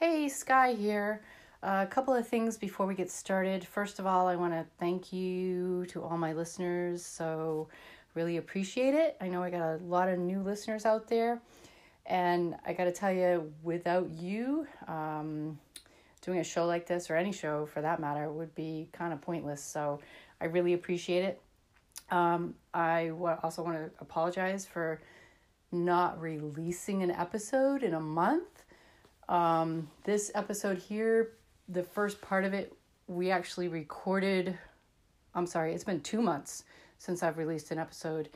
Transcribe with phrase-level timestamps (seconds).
[0.00, 1.22] Hey, Sky here.
[1.60, 3.66] Uh, a couple of things before we get started.
[3.66, 7.04] First of all, I want to thank you to all my listeners.
[7.04, 7.66] So,
[8.14, 9.16] really appreciate it.
[9.20, 11.42] I know I got a lot of new listeners out there.
[12.06, 15.58] And I got to tell you, without you, um,
[16.20, 19.20] doing a show like this, or any show for that matter, would be kind of
[19.20, 19.64] pointless.
[19.64, 19.98] So,
[20.40, 21.42] I really appreciate it.
[22.12, 23.10] Um, I
[23.42, 25.00] also want to apologize for
[25.72, 28.57] not releasing an episode in a month.
[29.28, 31.32] Um, this episode here,
[31.68, 32.72] the first part of it,
[33.06, 34.58] we actually recorded.
[35.34, 36.64] I'm sorry, it's been two months
[36.98, 38.30] since I've released an episode.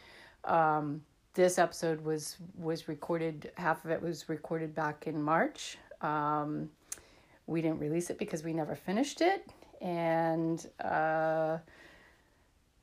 [0.44, 1.02] Um,
[1.34, 3.52] this episode was was recorded.
[3.56, 5.78] Half of it was recorded back in March.
[6.00, 6.70] Um,
[7.46, 9.48] we didn't release it because we never finished it,
[9.80, 11.58] and uh,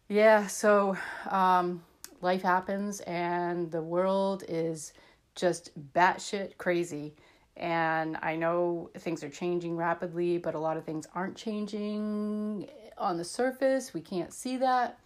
[0.08, 0.98] yeah, so
[1.30, 1.84] um,
[2.22, 4.94] life happens, and the world is
[5.36, 7.14] just batshit crazy.
[7.58, 13.18] And I know things are changing rapidly, but a lot of things aren't changing on
[13.18, 13.94] the surface.
[13.94, 15.00] We can't see that.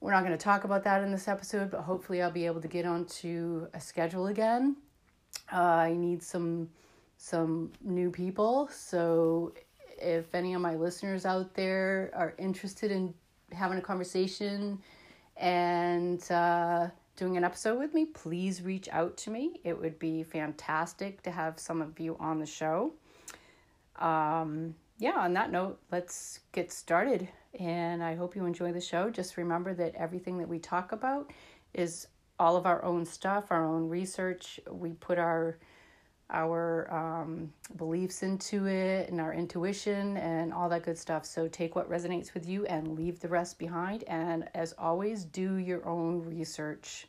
[0.00, 2.60] We're not going to talk about that in this episode, but hopefully, I'll be able
[2.60, 4.76] to get onto a schedule again.
[5.52, 6.68] Uh, I need some
[7.16, 9.52] some new people, so
[9.98, 13.14] if any of my listeners out there are interested in
[13.52, 14.80] having a conversation
[15.36, 19.60] and uh, doing an episode with me, please reach out to me.
[19.64, 22.92] It would be fantastic to have some of you on the show.
[23.98, 27.28] Um, yeah, on that note, let's get started.
[27.58, 29.10] And I hope you enjoy the show.
[29.10, 31.30] Just remember that everything that we talk about
[31.74, 32.06] is
[32.38, 34.58] all of our own stuff, our own research.
[34.70, 35.58] We put our
[36.32, 41.24] our um, beliefs into it and our intuition and all that good stuff.
[41.24, 44.04] So take what resonates with you and leave the rest behind.
[44.08, 47.06] And as always, do your own research.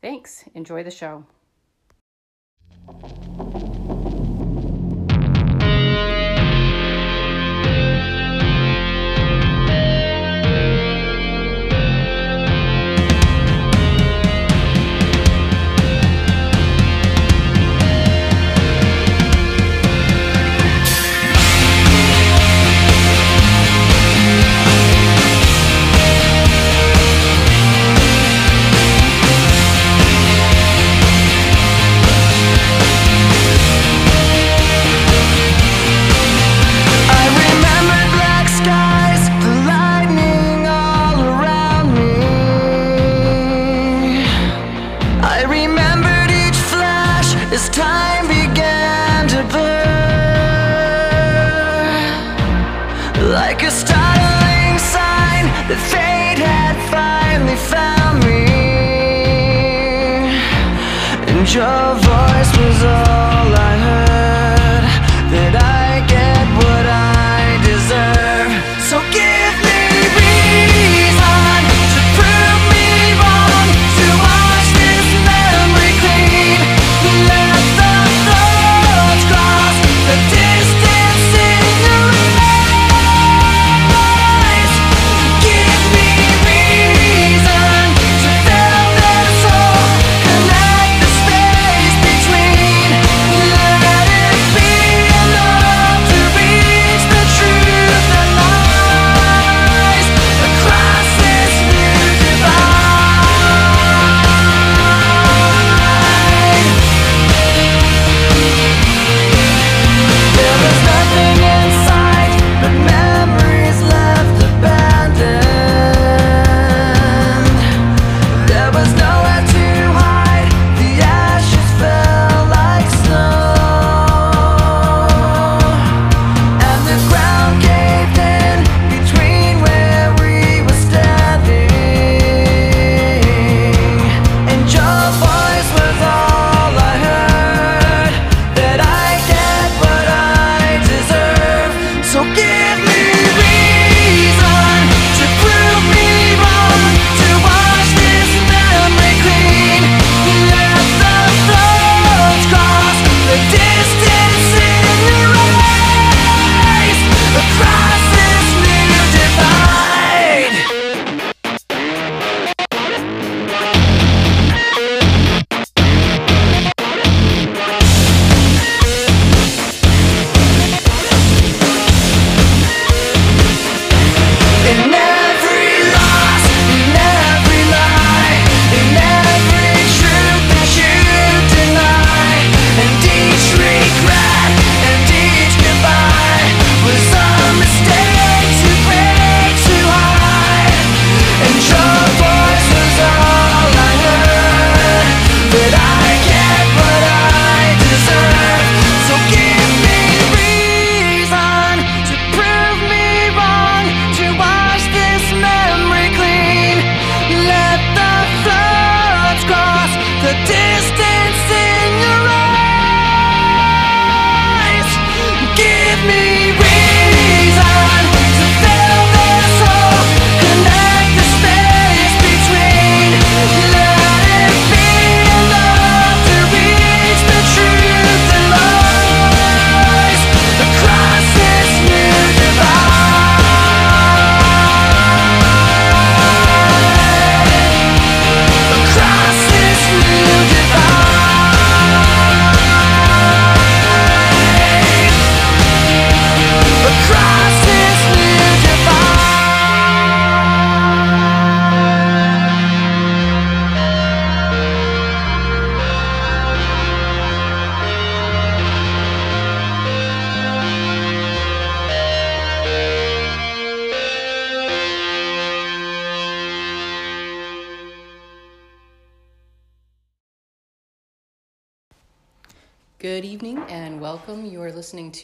[0.00, 0.44] Thanks.
[0.54, 1.24] Enjoy the show.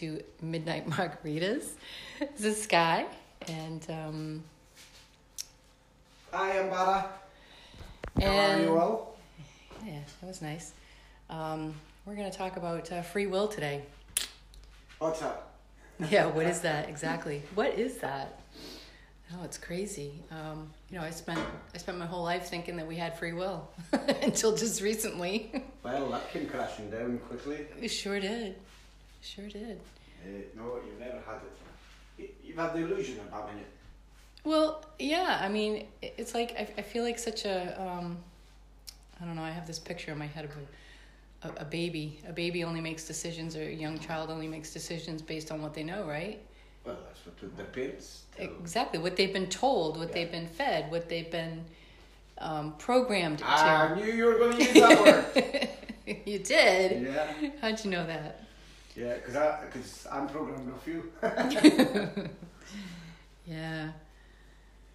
[0.00, 1.64] To Midnight Margaritas.
[2.19, 3.05] This is Sky,
[3.49, 4.43] and um,
[6.32, 7.06] Hi, I'm Bada.
[8.19, 9.19] How are and you all?
[9.85, 10.73] yeah, that was nice.
[11.29, 11.75] Um,
[12.06, 13.82] we're going to talk about uh, free will today.
[14.99, 15.47] What's up?
[16.08, 17.43] Yeah, what is that exactly?
[17.55, 18.41] What is that?
[19.35, 20.12] Oh, it's crazy.
[20.31, 21.38] Um, you know, I spent
[21.75, 23.69] I spent my whole life thinking that we had free will
[24.23, 25.62] until just recently.
[25.82, 27.67] Well, that came crashing down quickly.
[27.79, 28.55] we sure did,
[29.22, 29.78] sure did.
[30.22, 31.52] Uh, no, you've never had it.
[32.19, 33.67] You- You've had the illusion of having it.
[34.44, 35.38] Well, yeah.
[35.40, 38.19] I mean, it's like I, I feel like such a um,
[39.20, 39.43] I don't know.
[39.43, 42.20] I have this picture in my head of a, a a baby.
[42.28, 45.75] A baby only makes decisions, or a young child only makes decisions based on what
[45.75, 46.40] they know, right?
[46.84, 48.46] Well, that's what the- parents tell.
[48.46, 50.14] Exactly what they've been told, what Yeah.
[50.14, 51.64] they've been fed, what they've been
[52.38, 53.44] um, programmed to.
[53.46, 53.96] I to.
[54.05, 55.00] knew you were going to use that
[56.06, 56.19] word.
[56.26, 57.02] you did.
[57.02, 58.43] yeah, How'd you know that?
[58.96, 61.12] Yeah, because I, cause I'm programmed off you.
[63.46, 63.90] Yeah.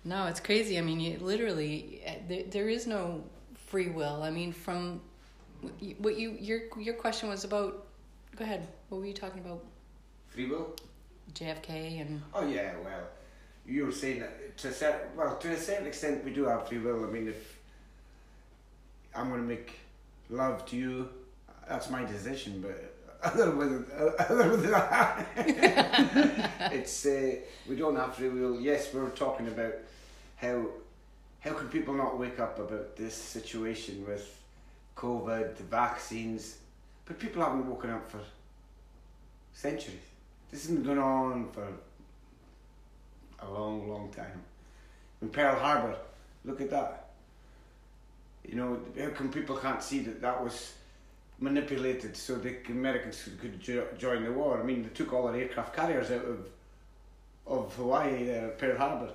[0.05, 0.77] No, it's crazy.
[0.77, 3.23] I mean, you literally uh, there, there is no
[3.67, 4.23] free will.
[4.23, 5.01] I mean, from
[5.97, 7.85] what you your your question was about.
[8.35, 8.67] Go ahead.
[8.89, 9.63] What were you talking about?
[10.29, 10.75] Free will?
[11.33, 13.07] JFK and Oh, yeah, well,
[13.65, 16.67] you were saying that to a certain, well, to a certain extent we do have
[16.67, 17.03] free will.
[17.03, 17.57] I mean, if
[19.15, 19.79] I'm going to make
[20.29, 21.09] love to you,
[21.67, 22.94] that's my decision, but
[23.25, 25.25] other than that,
[26.71, 27.35] it's, uh,
[27.67, 28.59] we don't have free will.
[28.59, 29.73] Yes, we we're talking about
[30.35, 30.65] how,
[31.39, 34.39] how can people not wake up about this situation with
[34.95, 36.57] COVID, the vaccines,
[37.05, 38.19] but people haven't woken up for
[39.53, 39.97] centuries.
[40.51, 41.67] This has been going on for
[43.39, 44.41] a long, long time.
[45.21, 45.95] In Pearl Harbor,
[46.43, 47.09] look at that.
[48.47, 50.73] You know, how come people can't see that that was
[51.39, 54.59] manipulated so the Americans could, jo- join the war?
[54.59, 56.47] I mean, they took all their aircraft carriers out of
[57.47, 59.11] of Hawaii there at Pearl Harbor.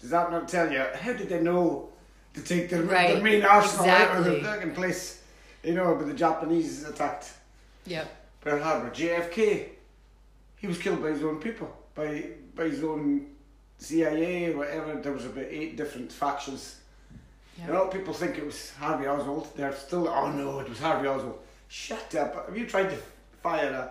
[0.00, 1.88] Does that not tell you how did they know
[2.34, 4.60] to take their, their main arsenal out of the exactly.
[4.60, 5.22] fucking place?
[5.62, 7.32] You know, but the Japanese attacked
[7.86, 8.08] yep.
[8.40, 8.90] Pearl Harbor.
[8.90, 9.68] JFK,
[10.56, 13.26] he was killed by his own people, by by his own
[13.78, 15.00] CIA or whatever.
[15.00, 16.76] There was about eight different factions.
[17.58, 17.68] Yep.
[17.68, 19.48] And a lot of people think it was Harvey Oswald.
[19.56, 21.38] They're still, oh no, it was Harvey Oswald.
[21.68, 22.46] Shut up.
[22.46, 22.96] Have you tried to
[23.42, 23.90] fire a,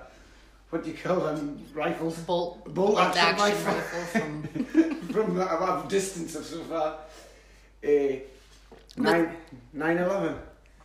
[0.70, 2.18] what do you call them, rifles?
[2.20, 4.02] Bolt Bolt bolt action action rifle.
[4.06, 6.98] from From a a distance of so far.
[7.84, 8.18] Uh,
[8.98, 9.38] nine,
[9.76, 10.38] 9-11,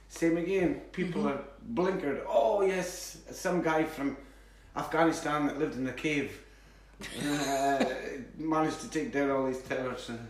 [0.09, 0.81] same again.
[0.93, 1.29] People Mm-hmm.
[1.29, 1.45] are
[1.75, 2.21] blinkered.
[2.29, 4.17] Oh yes, some guy from
[4.77, 6.39] Afghanistan that lived in a cave
[7.25, 7.85] uh,
[8.39, 10.09] managed to take down all these towers.
[10.11, 10.29] And,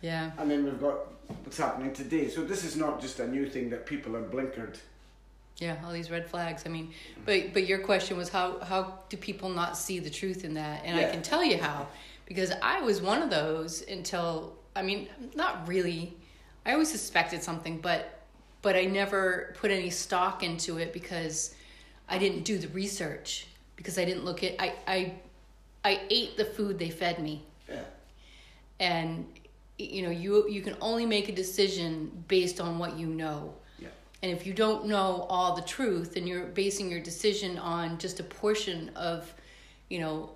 [0.00, 0.30] yeah.
[0.38, 0.96] and then we've got
[1.44, 2.28] what's happening today.
[2.28, 4.76] So this is not just a new thing that people are blinkered.
[5.58, 6.64] Yeah, all these red flags.
[6.66, 6.92] I mean,
[7.24, 10.82] but but your question was how how do people not see the truth in that?
[10.84, 11.86] And I can tell you how
[12.26, 16.16] because I was one of those until I mean, not really.
[16.64, 18.20] I always suspected something, but
[18.62, 21.54] but I never put any stock into it because
[22.08, 25.12] I didn't do the research because I didn't look at I I
[25.84, 27.82] I ate the food they fed me Yeah.
[28.78, 29.26] and
[29.78, 33.71] you know you you can only make a decision based on what you know Yeah.
[34.22, 38.20] And if you don't know all the truth and you're basing your decision on just
[38.20, 39.32] a portion of
[39.90, 40.30] you know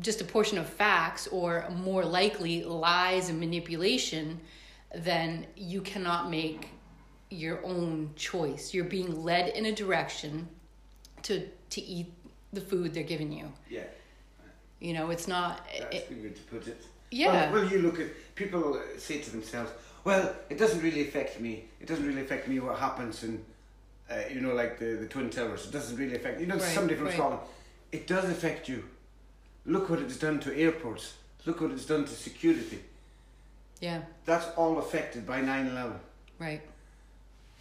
[0.00, 4.40] just a portion of facts or more likely lies and manipulation
[4.96, 6.68] then you cannot make
[7.30, 10.48] your own choice you're being led in a direction
[11.22, 12.12] to to eat
[12.52, 13.82] the food they're giving you Yeah.
[14.80, 16.84] you know it's not That's it, good to put it.
[17.10, 17.52] Yeah.
[17.52, 19.70] Well, well, you look at people say to themselves,
[20.04, 21.64] "Well, it doesn't really affect me.
[21.80, 23.44] It doesn't really affect me what happens in,
[24.10, 25.64] uh, you know, like the the twin towers.
[25.66, 27.14] It doesn't really affect you know Right, somebody from right.
[27.14, 27.42] Scotland.
[27.92, 28.84] It does affect you.
[29.66, 31.14] Look what it's done to airports.
[31.46, 32.80] Look what it's done to security.
[33.80, 35.98] yeah That's all affected by 9-11.
[36.38, 36.62] right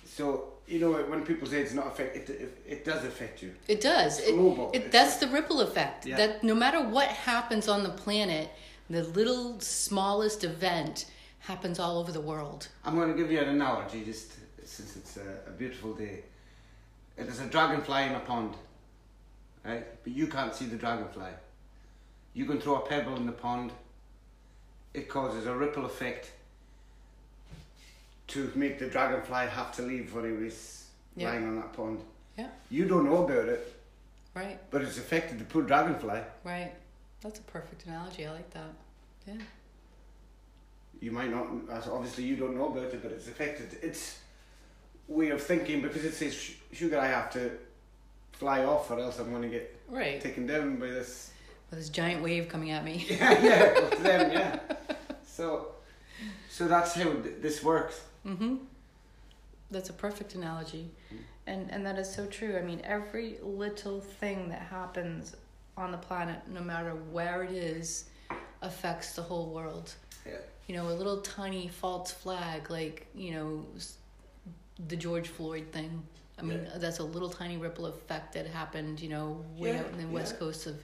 [0.05, 0.25] So
[0.67, 3.51] you know when people say it's not affect, it it, it does affect you.
[3.67, 4.19] It does.
[4.19, 4.71] It's It, global.
[4.73, 6.05] it, that's the ripple effect.
[6.05, 6.17] Yeah.
[6.17, 8.49] That no matter what happens on the planet,
[8.89, 11.05] the little smallest event
[11.43, 12.67] happens all over the world.
[12.85, 14.31] I'm going to give you an analogy, just
[14.65, 16.23] since it's a, a beautiful day.
[17.17, 18.55] There's a dragonfly in a pond,
[19.65, 19.85] right?
[20.03, 21.29] But you can't see the dragonfly.
[22.33, 23.71] You can throw a pebble in the pond.
[24.93, 26.31] It causes a ripple effect
[28.27, 31.29] to make the dragonfly have to leave when he was Yeah.
[31.29, 32.03] lying on that pond.
[32.37, 32.49] Yeah.
[32.71, 33.79] You don't know about it,
[34.33, 34.59] Right.
[34.71, 36.21] but it's affected the poor dragonfly.
[36.43, 36.71] Right.
[37.21, 38.25] That's a perfect analogy.
[38.25, 38.69] I like that.
[39.27, 39.35] Yeah.
[41.03, 44.19] You might not, as obviously you don't know about it, but it's affected its
[45.09, 47.51] way of thinking because it says, sugar, I have to
[48.31, 50.21] fly off, or else I'm going to get Right.
[50.21, 51.31] taken down by this.
[51.69, 53.05] With this giant wave coming at me.
[53.09, 54.59] yeah, yeah, them, yeah.
[55.25, 55.73] So,
[56.49, 57.99] so that's how th- this works.
[58.25, 58.55] Mm-hmm.
[59.71, 60.89] That's a perfect analogy.
[61.47, 62.55] And and that is so true.
[62.57, 65.35] I mean, every little thing that happens
[65.75, 68.05] on the planet, no matter where it is,
[68.61, 69.91] affects the whole world.
[70.25, 70.37] Yeah.
[70.67, 73.65] You know, a little tiny false flag, like, you know,
[74.87, 76.03] the George Floyd thing.
[76.39, 76.77] I mean, Yeah.
[76.77, 80.07] that's a little tiny ripple effect that happened, you know, way Yeah, out in the
[80.07, 80.81] west coast of,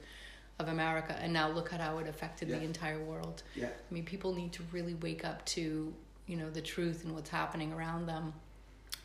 [0.59, 1.17] of America.
[1.19, 2.59] And now look at how it affected Yeah.
[2.59, 3.43] the entire world.
[3.55, 3.67] Yeah.
[3.67, 5.93] I mean, people need to really wake up to,
[6.27, 8.33] you know, the truth and what's happening around them.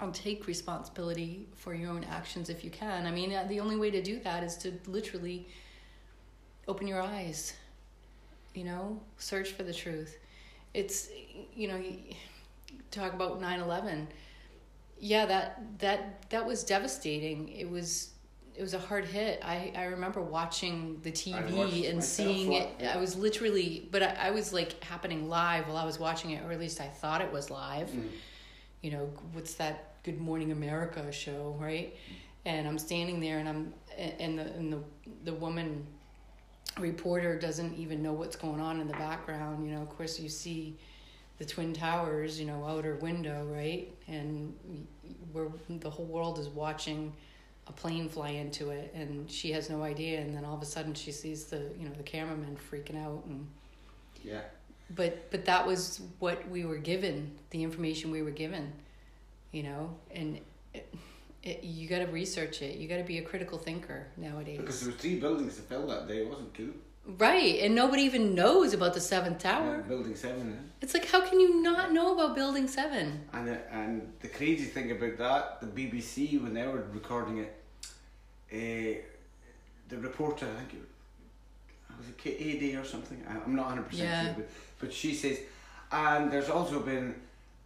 [0.00, 3.07] And take responsibility for your own actions if you can.
[3.07, 5.47] I mean, uh, the only way to do that is to literally
[6.66, 7.54] open your eyes.
[8.54, 10.19] You know, search for the truth.
[10.75, 11.09] It's,
[11.54, 11.81] you know,
[12.90, 14.07] talk about 9/11.
[14.99, 17.49] Yeah, that that that was devastating.
[17.49, 18.11] It was
[18.54, 19.40] it was a hard hit.
[19.45, 22.69] I, I remember watching the TV and seeing it.
[22.83, 26.45] I was literally, but I, I was like happening live while I was watching it,
[26.45, 27.88] or at least I thought it was live.
[27.90, 28.09] Mm.
[28.83, 31.97] You know, what's that Good Morning America show, right?
[32.45, 34.81] And I'm standing there, and I'm and the and the
[35.25, 35.87] the woman
[36.78, 39.66] reporter doesn't even know what's going on in the background.
[39.66, 40.76] You know, of course, you see
[41.38, 43.93] the twin towers, you know, out her window, right?
[44.09, 44.54] And
[45.33, 47.12] where the whole world is watching
[47.66, 50.21] a plane fly into it, and she has no idea.
[50.21, 53.25] And then all of a sudden, she sees the you know the cameraman freaking out,
[53.26, 53.47] and
[54.23, 54.43] Yeah.
[54.90, 58.73] but but that was what we were given, the information we were given,
[59.52, 60.38] you know, and.
[60.73, 60.93] It,
[61.45, 62.77] it, you got to research it.
[62.79, 64.59] You got to be a critical thinker nowadays.
[64.59, 66.19] Because there were three buildings that fell that day.
[66.19, 66.75] It wasn't two.
[67.07, 69.85] Right, and nobody even knows about the seventh Yeah, tower.
[69.87, 70.71] building seven.
[70.81, 73.21] It's like, how can you not know about Building Seven?
[73.35, 77.55] And uh, and the crazy thing about that, the BBC when they were recording it,
[78.53, 79.03] uh,
[79.91, 83.23] the reporter, I think it was it AD or something.
[83.29, 83.89] I'm not hundred Yeah.
[83.91, 84.49] percent sure, but
[84.81, 85.39] but she says,
[85.93, 87.15] and there's also been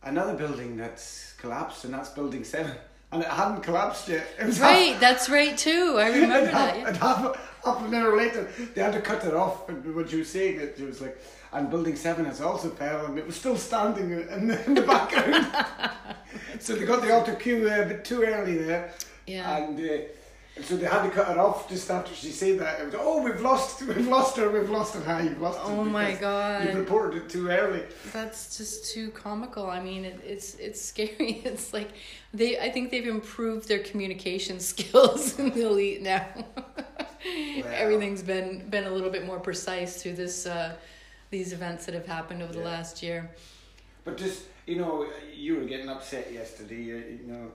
[0.02, 2.76] another building that's collapsed, and that's Building Seven,
[3.12, 4.26] and it hadn't collapsed yet.
[4.38, 5.96] It was half- Right, that's right too.
[5.98, 6.86] I remember and half, that.
[6.88, 9.68] and half, half an hour later, they had to cut it off.
[9.68, 11.18] And when she was saying it, she was like,
[11.52, 14.82] and Building 7 has also fell, and it was still standing in the, in the
[14.82, 15.46] background.
[16.60, 18.92] so they got the auto cue uh, a bit too early there.
[19.26, 19.56] Yeah.
[19.56, 19.92] And uh,
[20.58, 22.80] and so they had to cut her off just after she said that.
[22.80, 25.04] It was, oh, we've lost, we've lost her, we've lost her.
[25.04, 25.64] Hi, you've lost her.
[25.66, 26.64] Oh my God.
[26.64, 27.84] You've reported it too early.
[28.12, 29.70] That's just too comical.
[29.70, 31.42] I mean, it, it's it's scary.
[31.44, 31.90] It's like
[32.34, 32.58] they.
[32.58, 36.26] I think they've improved their communication skills in the elite now.
[37.72, 40.74] Everything's been been a little bit more precise through this uh,
[41.30, 43.30] these events that have happened over the last year.
[44.04, 46.82] But just you know, you were getting upset yesterday.
[46.82, 47.52] You, you know,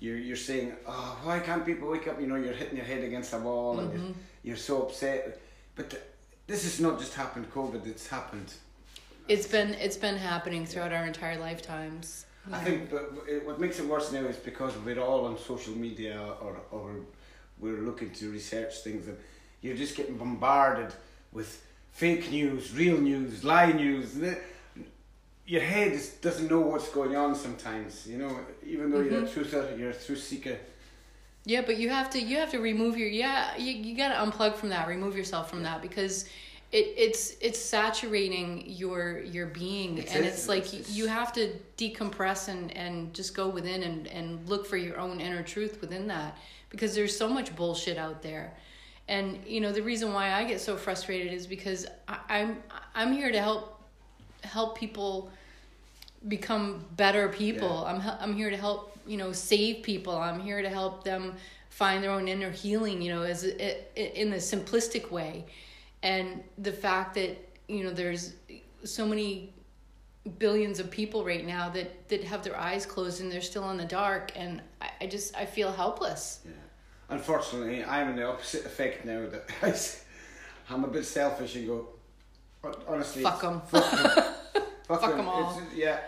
[0.00, 3.02] you're you're saying, "Oh, why can't people wake up?" You know, you're hitting your head
[3.04, 4.04] against a wall, and Mm-hmm.
[4.06, 4.14] you're,
[4.44, 5.40] you're so upset.
[5.74, 6.02] But th-
[6.46, 7.52] this has not just happened.
[7.52, 7.86] COVID.
[7.86, 8.52] It's happened.
[9.28, 12.26] It's been it's been happening throughout our entire lifetimes.
[12.48, 15.38] you I think, but it- what makes it worse now is because we're all on
[15.38, 16.90] social media, or or
[17.58, 19.16] we're looking to research things, and
[19.62, 20.92] you're just getting bombarded
[21.32, 21.50] with
[21.92, 24.14] fake news, real news, lie news.
[24.14, 24.42] and it-
[25.48, 28.06] Your head is, doesn't know what's going on sometimes.
[28.06, 29.40] You know, even though you're mm-hmm.
[29.40, 30.58] a truth you're a truth seeker.
[31.46, 34.30] Yeah, but you have to you have to remove your yeah you, you got to
[34.30, 36.26] unplug from that, remove yourself from that because
[36.70, 41.32] it it's it's saturating your your being It and is, it's like it's- you have
[41.32, 45.80] to decompress and and just go within and and look for your own inner truth
[45.80, 46.36] within that
[46.68, 48.54] because there's so much bullshit out there.
[49.08, 52.62] And you know the reason why I get so frustrated is because I, I'm
[52.94, 53.77] I'm here to help
[54.42, 55.30] help people
[56.26, 57.84] become better people.
[57.86, 57.92] Yeah.
[57.92, 60.16] I'm I'm here to help you know save people.
[60.16, 61.34] I'm here to help them
[61.70, 63.00] find their own inner healing.
[63.02, 65.46] You know, as in the simplistic way,
[66.02, 67.36] and the fact that
[67.68, 68.34] you know there's
[68.84, 69.52] so many
[70.38, 73.76] billions of people right now that that have their eyes closed and they're still in
[73.76, 76.40] the dark and I, I just I feel helpless.
[76.44, 76.52] Yeah.
[77.10, 79.26] Unfortunately, I'm in the opposite effect now.
[79.28, 80.04] That
[80.70, 81.88] I'm a bit selfish and go.
[82.62, 83.60] "Hon- Honestly, fuck them.
[83.62, 85.60] Fuck them all.
[85.60, 86.00] It's, yeah,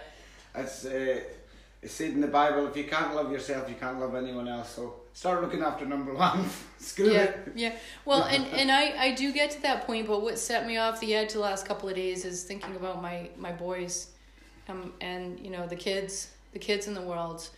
[0.55, 1.21] it's uh,
[1.83, 4.71] it's said in the Bible: if you can't love yourself, you can't love anyone else.
[4.71, 6.45] So start looking after number one.
[6.79, 7.53] Screw yeah, it.
[7.55, 7.77] yeah.
[8.05, 11.01] Well, and and I I do get to that point, but what set me off
[11.01, 14.09] the edge the last couple of days is thinking about my my boys,
[14.69, 17.49] um, and you know the kids, the kids in the world,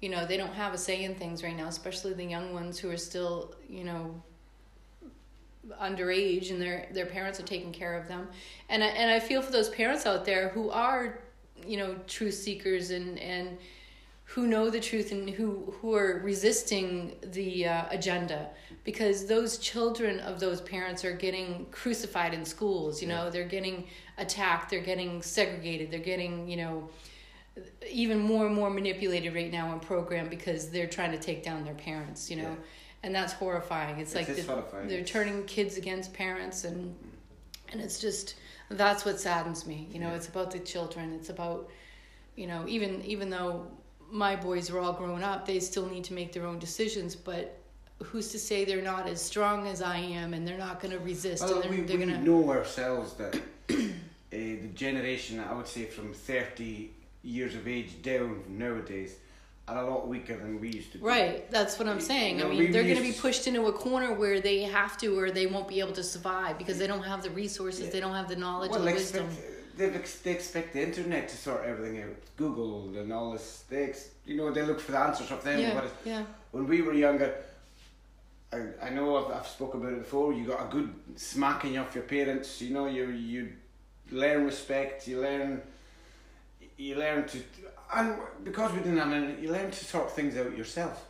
[0.00, 2.78] you know they don't have a say in things right now, especially the young ones
[2.78, 4.22] who are still you know
[5.80, 8.28] underage and their their parents are taking care of them,
[8.68, 11.20] and I and I feel for those parents out there who are,
[11.66, 13.58] you know, truth seekers and and
[14.24, 18.50] who know the truth and who who are resisting the uh, agenda.
[18.84, 23.86] Because those children of those parents are getting crucified in schools you know they're getting
[24.18, 26.90] attacked they're getting segregated they're getting you know
[27.90, 31.64] even more and more manipulated right now in program because they're trying to take down
[31.64, 32.42] their parents you know?
[32.42, 32.56] Yeah.
[33.04, 34.88] And that's horrifying it's It like the- horrifying.
[34.88, 36.96] they're turning kids against parents and
[37.70, 38.34] and it's just
[38.70, 40.16] that's what saddens me you know Yeah.
[40.16, 41.70] it's about the children it's about
[42.34, 43.66] you know even even though
[44.10, 47.58] my boys are all grown up they still need to make their own decisions but
[48.02, 50.98] who's to say they're not as strong as i am and they're not going to
[51.00, 53.76] resist Well, and they're, we, they're we going to know ourselves that uh,
[54.30, 56.90] the generation, I would say, from 30
[57.22, 59.14] years of age down nowadays
[59.68, 61.04] a lot weaker than we used to be.
[61.04, 63.72] right that's what i'm saying No, i mean they're going to be pushed into a
[63.72, 67.02] corner where they have to or they won't be able to survive because they don't
[67.04, 67.90] have the resources Yeah.
[67.92, 70.82] they don't have the knowledge Well, the they wisdom expect, they, ex- they expect the
[70.82, 72.14] internet to sort everything out.
[72.36, 73.64] Google and all this.
[73.68, 75.58] They, ex- you know, they look for the answers of them.
[75.58, 76.22] yeah But yeah
[76.52, 77.34] when we were younger,
[78.52, 80.32] I, I know I've, I've spoken about it before.
[80.32, 82.60] You got a good smacking off your parents.
[82.60, 83.52] You know, you you
[84.12, 85.08] learn respect.
[85.08, 85.60] You learn
[86.76, 87.38] you learn to
[87.94, 91.04] and because we didn't have any, you learn to sort things out yourself.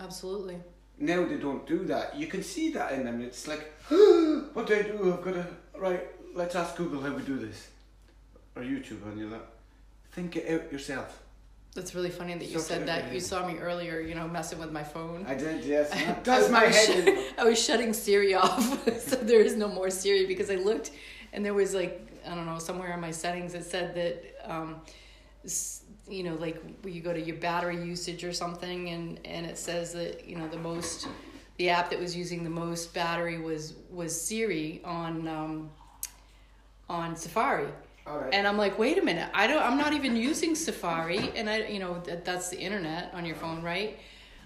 [0.00, 0.56] absolutely
[0.98, 2.16] Now they don't do that.
[2.16, 3.20] You can see that in them.
[3.22, 5.12] It's like, what do I do?
[5.12, 6.04] I've got to right.
[6.34, 7.68] Let's ask Google how we do this,
[8.56, 9.46] or YouTube, and you're like,
[10.12, 11.22] think it out yourself.
[11.74, 13.12] That's really funny that you So said that.
[13.12, 15.24] You saw me earlier, you know, messing with my phone.
[15.26, 15.90] I did, yes.
[16.06, 17.08] That does I my was head.
[17.08, 18.62] sh- I was shutting Siri off,
[19.00, 20.90] so there is no more Siri because I looked
[21.32, 24.80] and there was like I don't know somewhere in my settings it said that um,
[26.08, 29.92] you know like you go to your battery usage or something and and it says
[29.92, 31.08] that you know the most
[31.58, 35.70] the app that was using the most battery was was Siri on um,
[36.88, 37.68] on Safari.
[38.06, 38.34] All right.
[38.34, 41.66] And I'm like, wait a minute, I don't, I'm not even using Safari, and I,
[41.68, 43.96] you know, that that's the internet on your phone, right?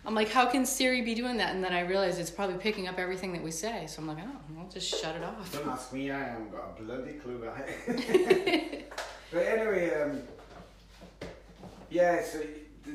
[0.04, 1.54] I'm like, how can Siri be doing that?
[1.54, 3.87] And then I realized it's probably picking up everything that we say.
[3.88, 5.50] So I'm like, oh, I'll just shut it off.
[5.52, 8.92] Don't ask me, I haven't got a bloody clue about it.
[9.32, 10.20] but anyway, um,
[11.96, 12.38] yeah, so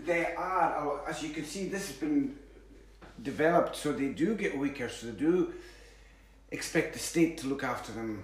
[0.05, 2.35] they are, uh, as you can see, this has been
[3.23, 5.53] developed so they do get weaker, so they do
[6.51, 8.23] expect the state to look after them.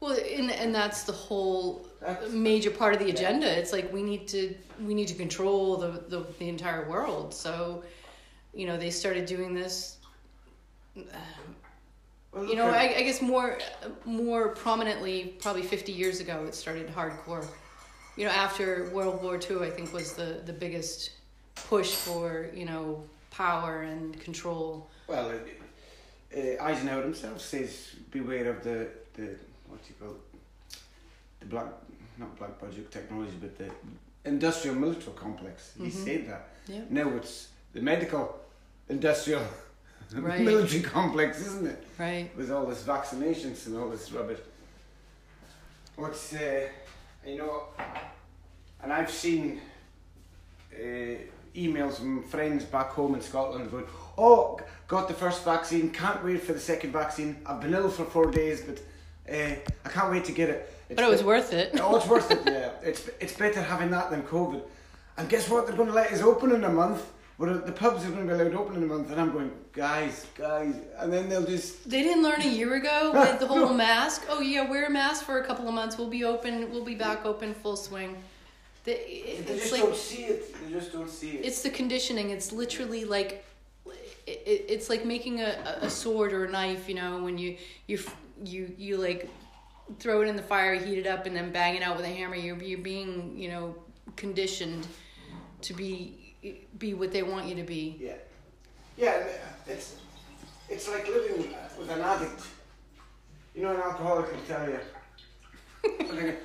[0.00, 3.48] Well, and and that's the whole That's- major part of the agenda.
[3.60, 4.54] It's like we need to
[4.88, 7.34] we need to control the the, the entire world.
[7.34, 7.82] So,
[8.54, 9.98] you know, they started doing this.
[12.30, 13.58] Well, You know, I, I guess more
[14.04, 17.46] more prominently, probably fifty years ago, it started hardcore.
[18.18, 21.10] You know, after World War II, I think was the the biggest
[21.70, 24.88] push for you know power and control.
[25.06, 25.34] Well, uh,
[26.36, 29.26] uh, Eisenhower himself says, "Beware of the the
[29.68, 30.78] what do you call it?
[31.40, 31.66] the black
[32.18, 33.70] not black budget technology, but the
[34.24, 36.04] industrial military complex." He Mhm.
[36.04, 36.42] said that.
[36.66, 36.82] Yeah.
[36.90, 38.24] Now it's the medical
[38.88, 39.44] industrial
[40.12, 40.40] Right.
[40.40, 41.80] military complex, isn't it?
[41.98, 42.36] Right.
[42.36, 44.40] With all this vaccinations and all this rubbish.
[45.96, 46.68] What's uh,
[47.26, 47.64] you know,
[48.82, 49.60] and I've seen
[50.74, 51.16] uh,
[51.54, 55.90] emails from friends back home in Scotland going, "Oh, got the first vaccine.
[55.90, 57.36] Can't wait for the second vaccine.
[57.46, 58.78] I've been ill for four days, but
[59.32, 59.54] uh,
[59.84, 61.78] I can't wait to get it." It's But it was be- worth it.
[61.80, 62.40] Oh, it's worth it.
[62.46, 64.62] Yeah, it's it's better having that than COVID.
[65.16, 65.66] And guess what?
[65.66, 67.04] They're going to let us open in a month.
[67.38, 69.52] Where the pubs are going to be allowed open in a month, and I'm going,
[69.72, 73.72] guys, guys, and then they'll just They didn't learn a year ago with the whole
[73.72, 74.24] mask.
[74.28, 75.96] Oh yeah, wear a mask for a couple of months.
[75.96, 76.70] We'll be open.
[76.72, 78.16] We'll be back open full swing.
[78.82, 80.56] The, they it's just like don't see it.
[80.66, 81.44] They just don't see it.
[81.44, 82.30] it's the conditioning.
[82.30, 83.44] It's literally like
[83.86, 86.88] it, it- it's like making a, a sword or a knife.
[86.88, 88.00] You know, when you you
[88.44, 89.30] you you like
[90.00, 92.08] throw it in the fire, heat it up, and then bang it out with a
[92.08, 92.34] hammer.
[92.34, 93.76] You're you're being you know
[94.16, 94.88] conditioned
[95.62, 96.27] to be
[96.78, 97.96] be what they want you to be.
[98.00, 98.14] Yeah,
[98.96, 99.26] yeah.
[99.66, 99.96] It's
[100.68, 102.42] it's like living with an addict.
[103.54, 104.78] You know, an alcoholic will tell you,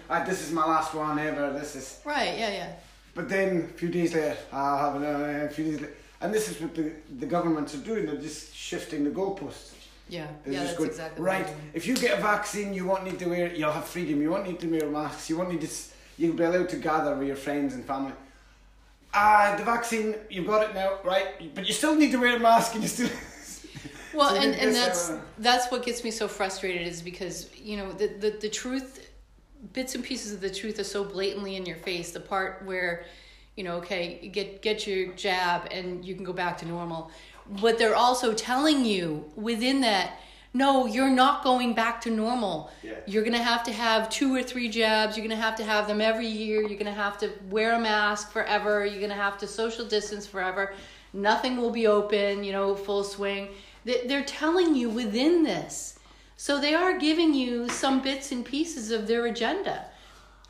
[0.10, 1.53] ah, "This is my last one ever.
[1.53, 2.38] This is." Right?
[2.38, 2.51] Yeah.
[2.51, 2.71] Yeah.
[3.15, 5.45] But then a few days later, I'll have another.
[5.45, 8.06] A few days later, and this is what the the governments are doing.
[8.06, 9.73] They're just shifting the goalposts.
[10.10, 10.27] Yeah.
[10.43, 10.60] They're yeah.
[10.60, 11.47] just That's going, exactly right.
[11.73, 13.53] If you get a vaccine, you won't need to wear.
[13.53, 14.21] You'll have freedom.
[14.21, 15.29] You won't need to wear masks.
[15.29, 15.69] You won't need to.
[16.17, 18.13] You'll be allowed to gather with your friends and family.
[19.13, 20.15] Ah, the vaccine.
[20.30, 21.54] You've got it now, right?
[21.54, 23.10] But you still need to wear a mask, and you still.
[24.13, 27.78] Well, So and, and that's uh, that's what gets me so frustrated is because you
[27.78, 29.10] know the, the the truth,
[29.73, 32.12] bits and pieces of the truth are so blatantly in your face.
[32.12, 33.06] The part where,
[33.56, 37.10] you know, okay, get get your jab and you can go back to normal,
[37.62, 40.19] but they're also telling you within that,
[40.54, 42.70] no, you're not going back to normal.
[42.84, 42.92] Yeah.
[43.08, 45.18] You're going to have to have two or three jabs.
[45.18, 46.60] You're going to have to have them every year.
[46.62, 48.86] You're going to have to wear a mask forever.
[48.86, 50.74] You're going to have to social distance forever.
[51.12, 53.50] Nothing will be open, you know, full swing.
[53.84, 55.98] They- They're telling you within this.
[56.38, 59.86] So they are giving you some bits and pieces of their agenda.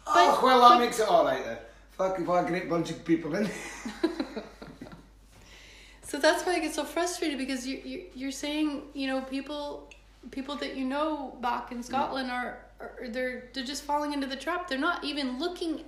[0.08, 1.58] oh, well, that but- makes it all right then.
[1.92, 3.48] Fucking what a great bunch of people in.
[6.06, 9.89] So that's why I get so frustrated because you you you're saying you know people
[10.31, 14.36] people that you know back in Scotland are, are they're they're just falling into the
[14.36, 14.67] trap.
[14.67, 15.83] They're not even looking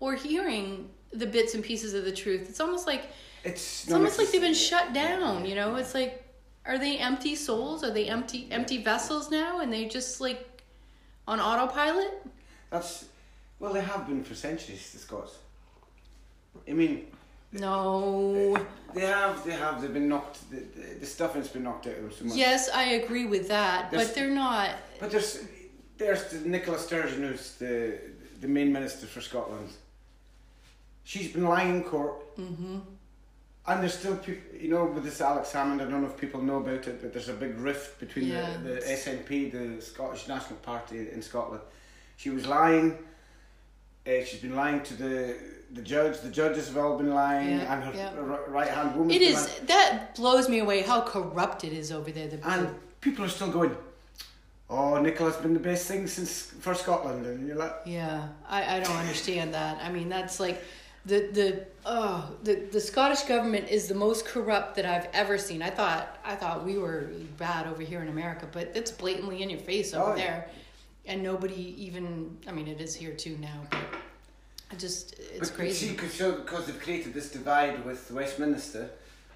[0.00, 2.48] or hearing the bits and pieces of the truth.
[2.48, 3.06] It's almost like
[3.44, 5.44] It's, it's almost like they've been shut down.
[5.44, 6.24] You know, it's like
[6.64, 7.82] are they empty souls?
[7.82, 9.60] Are they empty empty vessels now?
[9.60, 10.62] And they just like
[11.26, 12.26] on autopilot?
[12.70, 13.06] That's
[13.58, 14.90] well, they have been for centuries.
[14.90, 15.38] The Scots.
[16.68, 17.06] I mean,
[17.52, 18.56] No.
[18.94, 20.50] they have, they have, they've been knocked.
[20.50, 22.36] The, the, the stuffing's been knocked out of them so much.
[22.36, 24.70] Yes, I agree with that, There's- but they're not.
[25.00, 25.44] But there's,
[25.98, 27.98] there's the Nicola Sturgeon, who's the
[28.40, 29.68] the main minister for Scotland.
[31.04, 32.36] She's been lying in court.
[32.36, 32.78] Mm-hmm.
[33.68, 36.42] And there's still people, you know, with this Alex Salmond, I don't know if people
[36.42, 38.56] know about it, but there's a big rift between Yeah.
[38.64, 41.62] the, the SNP, the Scottish National Party in Scotland.
[42.16, 42.98] She was lying.
[44.04, 45.36] Uh, she's been lying to the
[45.72, 46.20] the judge.
[46.20, 48.12] The judges have all been lying, Yeah, and her yeah.
[48.48, 49.10] right hand woman.
[49.10, 52.28] It is that blows me away how corrupt it is over there.
[52.28, 53.76] The, And people are still going.
[54.70, 58.80] Oh, Nicola's been the best thing since for Scotland, and you're like, yeah, I, I
[58.80, 59.78] don't understand that.
[59.82, 60.62] I mean, that's like
[61.04, 65.60] the the oh the the Scottish government is the most corrupt that I've ever seen.
[65.62, 69.50] I thought I thought we were bad over here in America, but it's blatantly in
[69.50, 70.24] your face oh, over Oh, yeah.
[70.24, 70.48] there,
[71.06, 72.38] and nobody even.
[72.48, 73.80] I mean, it is here too now, but
[74.72, 75.88] I just it's But crazy.
[75.88, 78.90] See, because because they've created this divide with Westminster,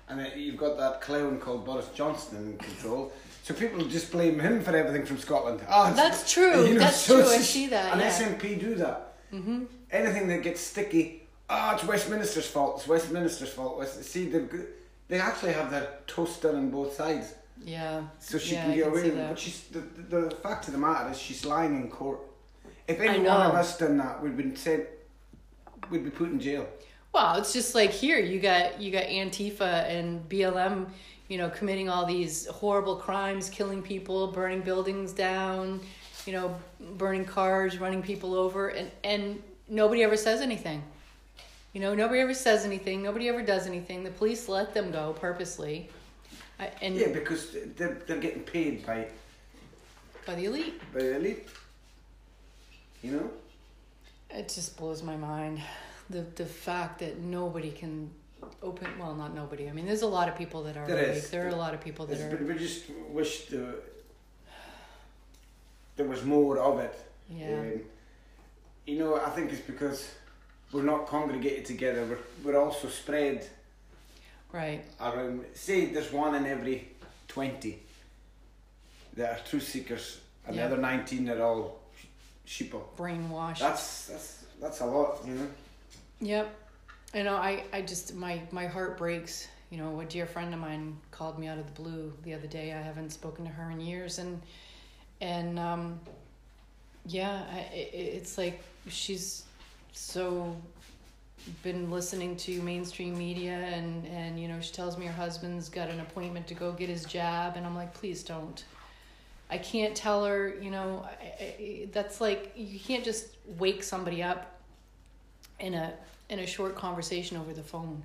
[0.09, 3.13] and you've got that clown called Boris Johnson in control.
[3.43, 5.61] So people just blame him for everything from Scotland.
[5.69, 6.77] Oh, That's true.
[6.79, 7.31] That's so true.
[7.31, 8.11] I see that, And yeah.
[8.11, 9.15] SNP do that.
[9.33, 9.65] Mm-hmm.
[9.93, 12.79] Anything that gets sticky, oh, it's Westminster's fault.
[12.79, 13.79] It's Westminster's fault.
[13.79, 14.45] West- See, they
[15.09, 18.03] they actually have their toast done on both sides, yeah.
[18.19, 19.29] so she yeah, can get away with it.
[19.29, 22.21] But she's the, the the fact of the matter is she's lying in court.
[22.89, 24.85] If any one of us done that, we'd been sent,
[25.91, 26.69] we'd be put in jail.
[27.13, 30.87] Well, it's just like here you got you got Antifa and BLM,
[31.29, 35.81] you know, committing all these horrible crimes, killing people, burning buildings down,
[36.27, 36.55] you know,
[36.99, 40.83] burning cars, running people over, and and nobody ever says anything.
[41.73, 43.03] You know, nobody ever says anything.
[43.03, 44.03] Nobody ever does anything.
[44.03, 45.91] The police let them go purposely,
[46.59, 49.09] I, and Yeah, because they're, they're getting paid by,
[50.27, 50.81] by the elite.
[50.93, 51.49] by the elite.
[53.03, 53.31] You know?
[54.31, 55.61] It just blows my mind.
[56.11, 58.11] The the fact that nobody can
[58.63, 59.69] open well not nobody.
[59.69, 61.17] I mean there's a lot of people that are There awake.
[61.17, 61.31] is.
[61.31, 63.77] There are a lot of people that It's, are but we just wish the,
[65.97, 66.95] there was more of it.
[67.31, 67.59] yeah.
[67.59, 67.81] Um,
[68.87, 70.09] you know, I think it's because
[70.73, 72.05] we're not congregated together.
[72.05, 73.49] We're, we're also spread
[74.53, 74.85] Right.
[75.01, 75.45] around.
[75.55, 76.89] Say there's one in every
[77.29, 77.79] 20
[79.17, 80.69] that are truth seekers, and Yeah.
[80.69, 81.76] the other 19 are all
[82.47, 82.83] sheeple.
[82.97, 83.59] Brainwashed.
[83.59, 85.49] That's, that's, that's a lot, you know?
[86.21, 86.55] Yep.
[87.15, 89.49] I know I, I just my my heart breaks.
[89.71, 92.47] You know, a dear friend of mine called me out of the blue the other
[92.47, 92.73] day.
[92.73, 94.41] I haven't spoken to her in years and
[95.21, 96.01] and um
[97.07, 99.45] yeah, I, it, it's like she's
[99.93, 100.57] so
[101.63, 105.89] been listening to mainstream media and and you know she tells me her husband's got
[105.89, 108.65] an appointment to go get his jab and I'm like please don't
[109.49, 113.29] I can't tell her you know I, I, that's like you can't just
[113.59, 114.61] wake somebody up
[115.61, 115.93] in a
[116.29, 118.03] in a short conversation over the phone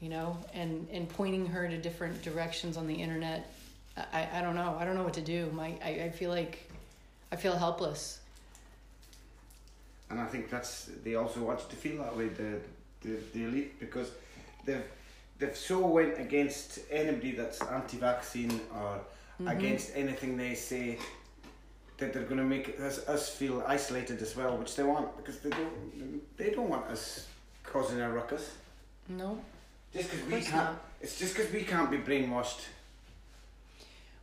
[0.00, 3.52] you know and and pointing her to different directions on the internet.
[3.96, 4.76] I, I don't know.
[4.78, 5.50] I don't know what to do.
[5.52, 6.70] My I, I feel like
[7.30, 8.20] I feel helpless.
[10.08, 12.60] And I think that's they also want to feel that way, the
[13.02, 14.10] the, the elite, because
[14.64, 14.84] they've
[15.38, 19.00] they've so went against anybody that's anti-vaccine or
[19.46, 20.98] against anything they say
[21.98, 25.38] that they're going to make us, us feel isolated as well, which they want because
[25.40, 27.26] they don't they don't want us
[27.64, 28.50] causing a ruckus.
[29.08, 29.38] no
[29.92, 30.84] Just because we can't, not.
[31.00, 32.60] it's just because we can't be brainwashed.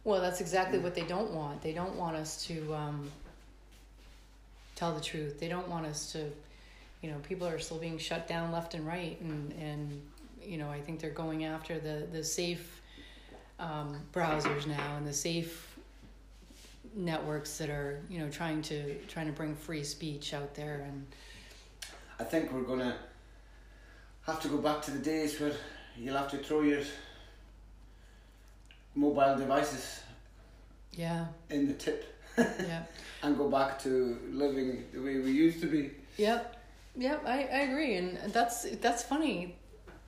[0.04, 1.62] Well, that's exactly what they don't want.
[1.62, 3.12] They don't want us to um,
[4.76, 5.40] tell the truth.
[5.40, 6.32] They don't want us to,
[7.02, 10.02] you know, people are still being shut down left and right, and and
[10.42, 12.77] you know, I think they're going after the the safe
[13.60, 15.78] um, browsers now and the safe
[16.96, 21.06] networks that are you know trying to trying to bring free speech out there and
[22.20, 22.96] I think we're gonna
[24.26, 25.54] have to go back to the days where
[25.96, 26.82] you'll have to throw your
[28.96, 30.02] mobile devices
[30.92, 31.26] Yeah.
[31.50, 32.06] in the tip
[32.38, 32.84] Yeah.
[33.24, 35.92] and go back to living the way we used to be.
[36.18, 36.56] Yep.
[36.98, 37.96] Yep, I, I agree.
[37.96, 39.56] And that's that's funny.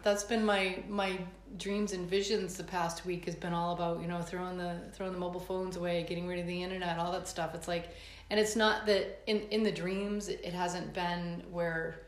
[0.04, 1.20] That's been my my
[1.58, 5.14] dreams and visions the past week has been all about, you know, throwing the throwing
[5.14, 7.56] the mobile phones away, getting rid of the internet, all that stuff.
[7.56, 7.90] It's like
[8.30, 12.00] and it's not that in in the dreams it hasn't been where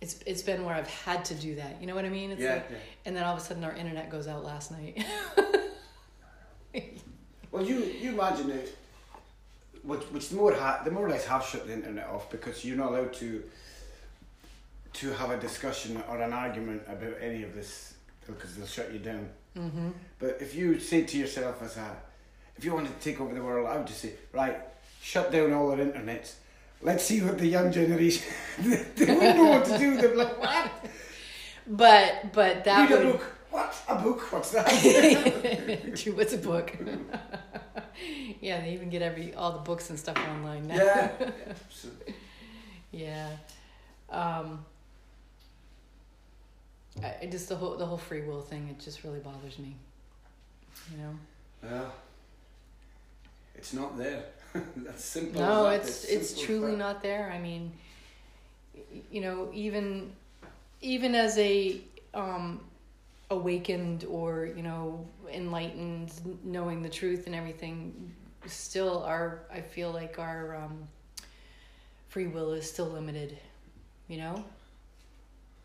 [0.00, 1.76] it's it's been where I've had to do that.
[1.80, 2.30] You know what I mean?
[2.30, 2.76] It's Yeah, like yeah.
[3.06, 5.04] and then all of a sudden our internet goes out last night.
[7.52, 8.76] Well, you you imagine it,
[9.82, 12.64] which which the more ha- the more or less have shut the internet off because
[12.64, 13.42] you're not allowed to
[14.94, 17.94] to have a discussion or an argument about any of this
[18.34, 19.28] because they'll shut you down.
[19.56, 19.90] mm-hmm.
[20.18, 21.96] But if you say to yourself as a,
[22.56, 24.58] if you wanted to take over the world, I would just say, right,
[25.02, 26.34] shut down all our internets.
[26.82, 29.96] Let's see what the young generation they wouldn't know what to do.
[29.96, 30.70] They're like, what?
[31.66, 33.32] But but that Read a book.
[33.50, 33.74] What?
[33.88, 34.32] A book?
[34.32, 34.70] What's that?
[36.14, 36.76] What's a book?
[38.40, 40.76] yeah, they even get every all the books and stuff online now.
[40.76, 41.10] yeah.
[41.70, 41.88] So,
[42.92, 43.30] Yeah.
[44.10, 44.64] Um,
[47.02, 48.68] I, just the whole the whole free will thing.
[48.70, 49.76] It just really bothers me.
[50.90, 51.18] You know.
[51.62, 51.94] well,
[53.54, 54.24] it's not there.
[54.76, 55.40] That's simple.
[55.40, 55.80] No, that.
[55.80, 57.30] it's it's simple truly not there.
[57.30, 57.72] I mean,
[59.10, 60.12] you know, even
[60.80, 61.80] even as a
[62.14, 62.60] um,
[63.30, 66.12] awakened or you know enlightened,
[66.44, 68.12] knowing the truth and everything,
[68.46, 70.88] still our I feel like our um,
[72.08, 73.36] free will is still limited.
[74.08, 74.44] You know,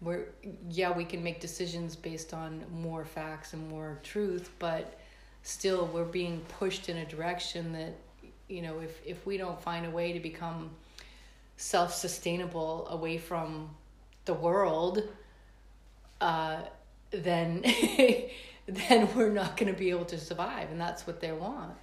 [0.02, 0.30] we're
[0.70, 5.00] yeah we can make decisions based on more facts and more truth, but
[5.44, 7.96] still we're being pushed in a direction that
[8.48, 10.72] you know if if we don't find a way to become
[11.58, 13.70] self-sustainable away from
[14.26, 15.04] the world
[16.20, 16.58] uh
[17.12, 17.64] then
[18.68, 21.74] then we're not going to be able to survive and that's what they want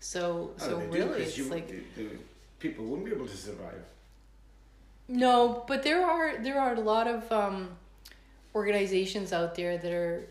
[0.00, 2.10] so Oh, so they do, it's you, like the, the
[2.58, 3.84] people wouldn't be able to survive.
[5.10, 7.70] No, but there are there are a lot of um,
[8.54, 10.28] organizations out there that are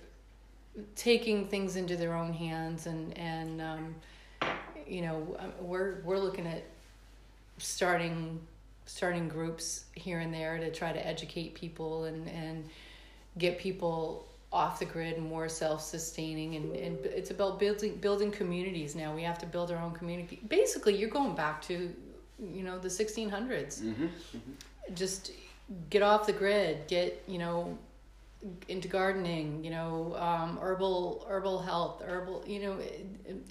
[0.96, 3.96] taking things into their own hands, and and um,
[4.88, 6.63] you know uh, we're we're looking at
[7.58, 8.39] starting
[8.86, 12.63] starting groups here and there to try to educate people and and
[13.38, 18.96] get people off the grid and more self-sustaining and, and it's about building building communities
[18.96, 19.13] now.
[19.13, 20.39] We have to build our own community.
[20.48, 21.94] Basically you're going back to
[22.42, 24.06] you know the 1600s Mm-hmm.
[24.95, 25.32] Just
[25.89, 27.78] get off the grid get you know
[28.67, 32.78] into gardening you know um, herbal herbal health herbal you know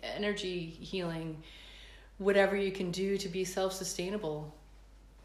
[0.03, 1.37] energy healing
[2.19, 4.53] whatever you can do to be self-sustainable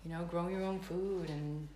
[0.06, 1.68] you know grow your own food and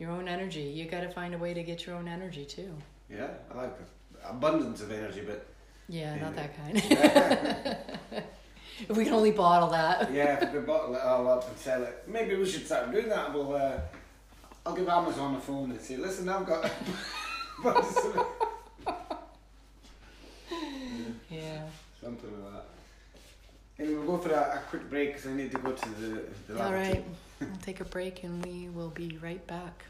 [0.00, 0.62] your own energy.
[0.62, 2.74] You got to find a way to get your own energy too.
[3.10, 3.76] Yeah, I like
[4.24, 5.46] abundance of energy, but
[5.88, 6.22] yeah, Yeah.
[6.22, 8.24] not that kind
[8.88, 11.56] if we can only bottle that yeah, if we could bottle it all up and
[11.58, 13.32] sell it, maybe we should start doing that.
[13.32, 13.78] We'll, uh,
[14.64, 16.64] I'll give Amazon a phone and say, listen, I've got.
[21.30, 21.62] yeah
[22.00, 22.64] Something like that.
[23.78, 26.22] Anyway, we'll go for a, a quick break because I need to go to the,
[26.48, 27.04] the all lavatory.
[27.40, 29.84] we'll take a break and we will be right back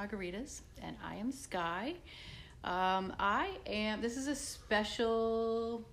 [0.00, 1.94] Margaritas, and I am Sky.
[2.64, 5.84] Um, I am, this is a special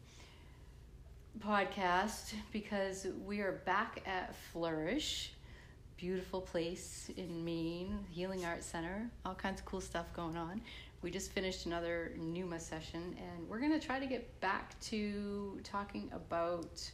[1.39, 5.33] podcast because we are back at Flourish.
[5.97, 10.61] Beautiful place in Maine, Healing Arts Center, all kinds of cool stuff going on.
[11.01, 15.59] We just finished another Numa session, and we're going to try to get back to
[15.65, 16.89] talking about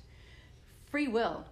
[0.90, 1.46] free will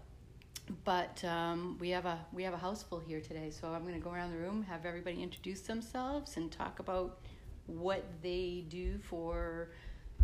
[0.83, 3.93] but um, we have a we have a house full here today so i'm going
[3.93, 7.19] to go around the room have everybody introduce themselves and talk about
[7.67, 9.69] what they do for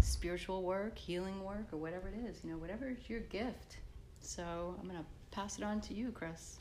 [0.02, 3.78] spiritual work healing work or whatever it is you know whatever is your gift.
[4.22, 6.60] So i'm going to pass it on to you chris.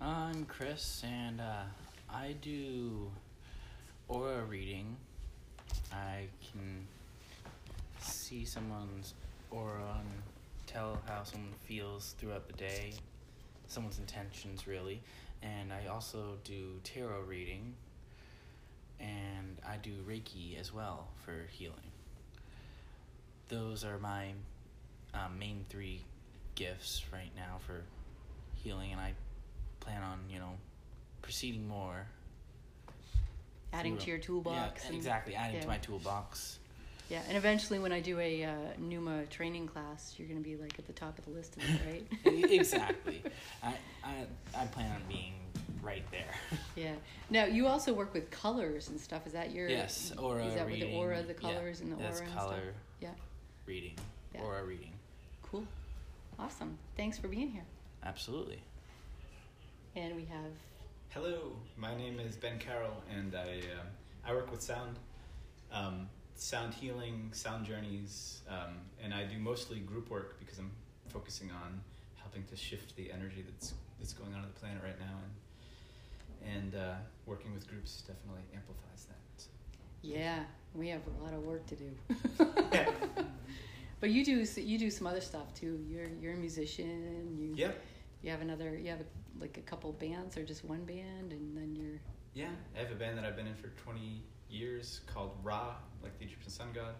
[0.00, 1.64] I'm Chris, and uh,
[2.08, 3.10] I do
[4.06, 4.96] aura reading.
[5.92, 6.86] I can
[8.00, 9.14] see someone's
[9.50, 10.22] aura and
[10.66, 12.92] tell how someone feels throughout the day,
[13.68, 15.00] someone's intentions, really.
[15.42, 17.74] And I also do tarot reading,
[18.98, 21.92] and I do Reiki as well for healing.
[23.48, 24.32] Those are my
[25.14, 26.02] um, main three
[26.56, 27.82] gifts right now for
[28.56, 29.14] healing, and I
[29.80, 30.52] plan on, you know,
[31.22, 32.06] proceeding more.
[33.72, 35.34] adding through- to your toolbox Yeah, exactly.
[35.34, 35.62] Adding yeah.
[35.62, 36.58] to my toolbox.
[37.08, 40.56] Yeah and eventually when i do a uh, numa training class you're going to be
[40.56, 41.80] like at the top of the list of it
[42.24, 43.22] right exactly.
[43.62, 45.34] I, I I plan on being
[45.82, 46.34] right there.
[46.76, 46.94] yeah
[47.30, 50.66] now you also work with colors and stuff is that your yes, aura is that
[50.66, 53.08] with the aura the yeah, colors and the that's aura and color stuff yeah
[53.66, 53.94] reading.
[54.34, 54.42] Yeah.
[54.42, 54.92] Aura reading.
[55.42, 55.64] cool
[56.38, 57.64] awesome thanks for being here
[58.04, 58.62] Absolutely.
[59.96, 60.52] and we have
[61.10, 63.86] Hello, my name is Ben Carroll, and I um
[64.26, 64.98] I work with sound,
[65.72, 66.06] um,
[66.38, 70.70] sound healing, sound journeys, um, and I do mostly group work because I'm
[71.08, 71.80] focusing on
[72.16, 75.16] helping to shift the energy that's that's going on on the planet right now,
[76.42, 76.94] and and uh,
[77.26, 79.16] working with groups definitely amplifies that.
[79.36, 79.48] So.
[80.02, 81.90] Yeah, we have a lot of work to do.
[84.00, 85.84] but you do you do some other stuff too.
[85.88, 87.36] You're you're a musician.
[87.36, 87.82] You Yep.
[88.22, 91.56] you have another you have a, like a couple bands or just one band, and
[91.56, 92.00] then you're
[92.34, 96.18] Yeah, I have a band that I've been in for 20 years called Ra, like
[96.18, 96.94] the Egyptian sun god,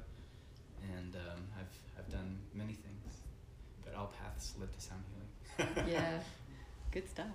[0.97, 3.23] and um, I've I've done many things,
[3.85, 5.87] but all paths lead to sound healing.
[5.93, 6.19] yeah,
[6.93, 7.27] good stuff.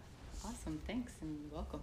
[0.46, 1.82] Awesome, thanks and welcome.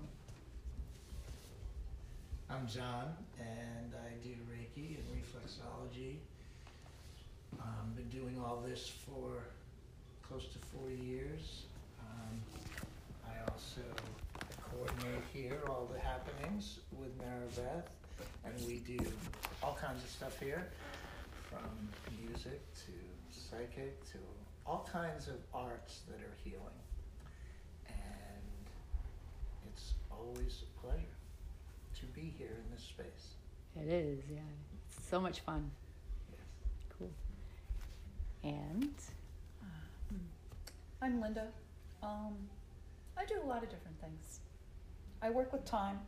[2.51, 6.17] I'm John, and I do Reiki and reflexology.
[7.61, 9.45] Um, been doing all this for
[10.23, 11.63] close to 40 years.
[12.01, 12.41] Um,
[13.27, 13.83] I also
[14.71, 17.89] coordinate here all the happenings with Maribeth,
[18.45, 18.99] and we do
[19.63, 20.69] all kinds of stuff here,
[21.49, 21.89] from
[22.25, 22.93] music to
[23.31, 24.19] psychic to
[24.67, 26.81] all kinds of arts that are healing.
[27.89, 28.67] And
[29.73, 31.17] it's always a pleasure
[32.01, 33.35] to be here in this space.
[33.77, 34.41] It is, yeah.
[34.97, 35.71] It's so much fun.
[36.31, 36.41] Yes.
[36.99, 37.11] Cool.
[38.43, 38.95] And
[41.03, 41.47] I'm Linda.
[42.03, 42.35] Um,
[43.17, 44.41] I do a lot of different things.
[45.23, 45.99] I work with time.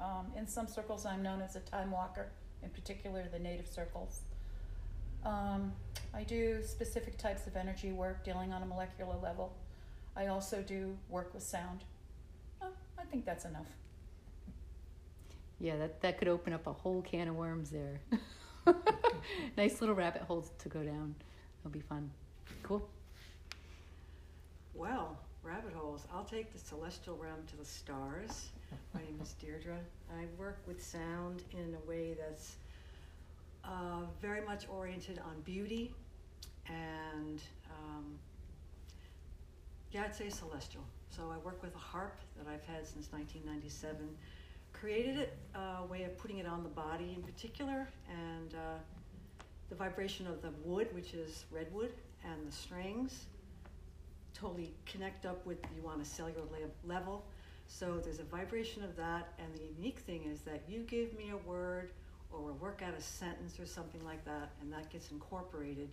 [0.00, 2.28] Um, in some circles, I'm known as a time walker,
[2.62, 4.20] in particular the native circles.
[5.24, 5.72] Um,
[6.12, 9.54] I do specific types of energy work dealing on a molecular level.
[10.16, 11.84] I also do work with sound.
[12.62, 12.68] Oh,
[12.98, 13.66] I think that's enough.
[15.60, 18.00] yeah, that that could open up a whole can of worms there.
[19.56, 21.14] nice little rabbit holes to go down.
[21.60, 22.10] It'll be fun.
[22.62, 22.86] Cool.
[24.74, 26.06] Well, rabbit holes.
[26.12, 28.48] I'll take the celestial realm to the stars.
[29.04, 29.76] My name is Deirdre.
[30.18, 32.56] I work with sound in a way that's
[33.62, 35.92] uh, very much oriented on beauty
[36.66, 38.18] and, um,
[39.90, 40.82] yeah, I'd say celestial.
[41.10, 44.08] So I work with a harp that I've had since 1997.
[44.72, 48.78] Created it, a way of putting it on the body in particular, and uh,
[49.68, 51.92] the vibration of the wood, which is redwood,
[52.24, 53.26] and the strings
[54.32, 56.42] totally connect up with you on a cellular
[56.86, 57.24] level.
[57.66, 61.30] So there's a vibration of that, and the unique thing is that you give me
[61.30, 61.90] a word
[62.30, 65.88] or we'll work out a sentence or something like that, and that gets incorporated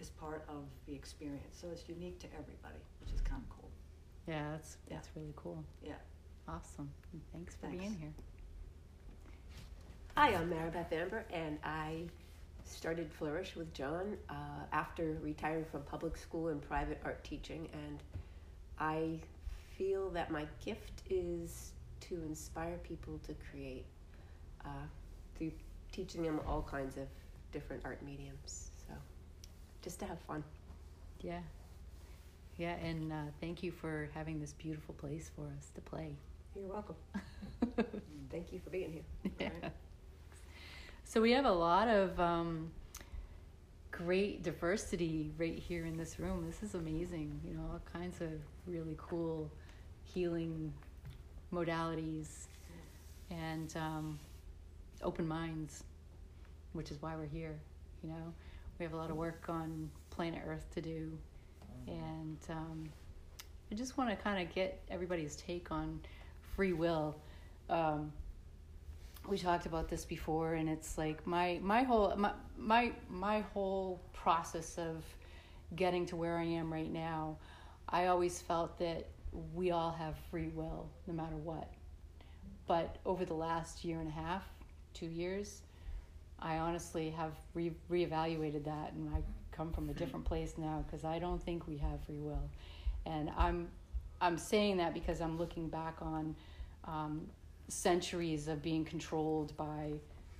[0.00, 1.58] as part of the experience.
[1.60, 3.70] So it's unique to everybody, which is kind of cool.
[4.26, 4.96] Yeah, that's Yeah.
[4.96, 5.64] that's really cool.
[5.82, 5.94] Yeah.
[6.48, 6.90] Awesome.
[7.32, 7.78] Thanks for Thanks.
[7.78, 8.12] being here.
[10.16, 12.04] Hi, I'm Maribeth Amber, and I
[12.64, 14.34] started Flourish with John uh,
[14.72, 17.68] after retiring from public school and private art teaching.
[17.72, 17.98] And
[18.78, 19.20] I
[19.82, 23.84] feel that my gift is to inspire people to create
[24.64, 24.86] uh,
[25.36, 25.50] through
[25.90, 27.08] teaching them all kinds of
[27.50, 28.70] different art mediums.
[28.86, 28.94] So
[29.82, 30.44] just to have fun.
[31.20, 31.40] Yeah.
[32.58, 36.14] Yeah, and uh, thank you for having this beautiful place for us to play.
[36.54, 36.96] You're welcome.
[38.30, 39.32] Thank you for being here.
[39.40, 39.70] Yeah.
[41.04, 42.70] So we have a lot of um,
[43.90, 46.44] great diversity right here in this room.
[46.46, 47.40] This is amazing.
[47.46, 48.30] You know, all kinds of
[48.66, 49.50] really cool
[50.12, 50.72] healing
[51.52, 52.46] modalities
[53.30, 54.18] and um,
[55.02, 55.84] open minds,
[56.72, 57.58] which is why we're here.
[58.02, 58.34] You know,
[58.78, 61.10] we have a lot of work on planet Earth to do,
[61.86, 62.88] and um,
[63.70, 66.00] I just want to kind of get everybody's take on
[66.56, 67.16] free will.
[67.70, 68.12] Um,
[69.28, 74.00] we talked about this before and it's like my my whole my my my whole
[74.12, 75.04] process of
[75.76, 77.36] getting to where I am right now
[77.88, 79.06] I always felt that
[79.54, 81.68] we all have free will no matter what.
[82.66, 84.44] But over the last year and a half
[84.94, 85.62] 2 years
[86.38, 89.22] I honestly have re- reevaluated that and I
[89.52, 92.50] come from a different place now because I don't think we have free will.
[93.06, 93.68] And I'm
[94.20, 96.36] I'm saying that because I'm looking back on
[96.84, 97.26] um,
[97.68, 99.94] centuries of being controlled by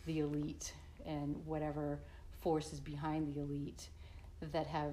[0.07, 0.73] the elite
[1.05, 1.99] and whatever
[2.41, 3.89] forces behind the elite
[4.53, 4.93] that have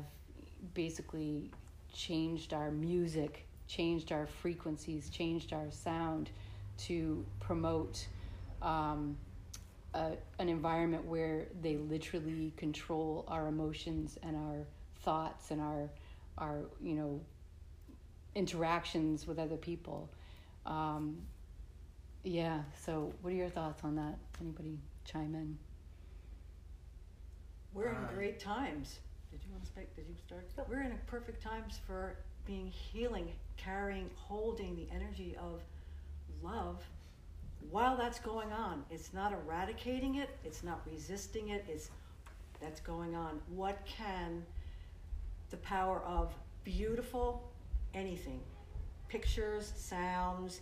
[0.73, 1.51] basically
[1.93, 6.31] changed our music, changed our frequencies, changed our sound
[6.79, 8.07] to promote
[8.61, 9.15] um,
[9.93, 14.65] a, an environment where they literally control our emotions and our
[15.01, 15.89] thoughts and our
[16.37, 17.21] our you know
[18.35, 20.09] interactions with other people.
[20.65, 21.17] Um,
[22.23, 22.63] yeah.
[22.85, 24.17] So, what are your thoughts on that?
[24.41, 25.57] Anybody chime in?
[27.73, 28.99] We're in Uh, great times.
[29.31, 29.95] Did you want to speak?
[29.95, 30.49] Did you start?
[30.67, 32.17] We're in a perfect times for
[32.49, 35.61] being healing, carrying, holding the energy of
[36.41, 36.83] love
[37.69, 38.83] while that's going on.
[38.89, 41.91] It's not eradicating it, it's not resisting it, it's
[42.59, 43.39] that's going on.
[43.55, 44.43] What can
[45.51, 46.33] the power of
[46.63, 47.51] beautiful
[47.93, 48.41] anything,
[49.09, 50.61] pictures, sounds,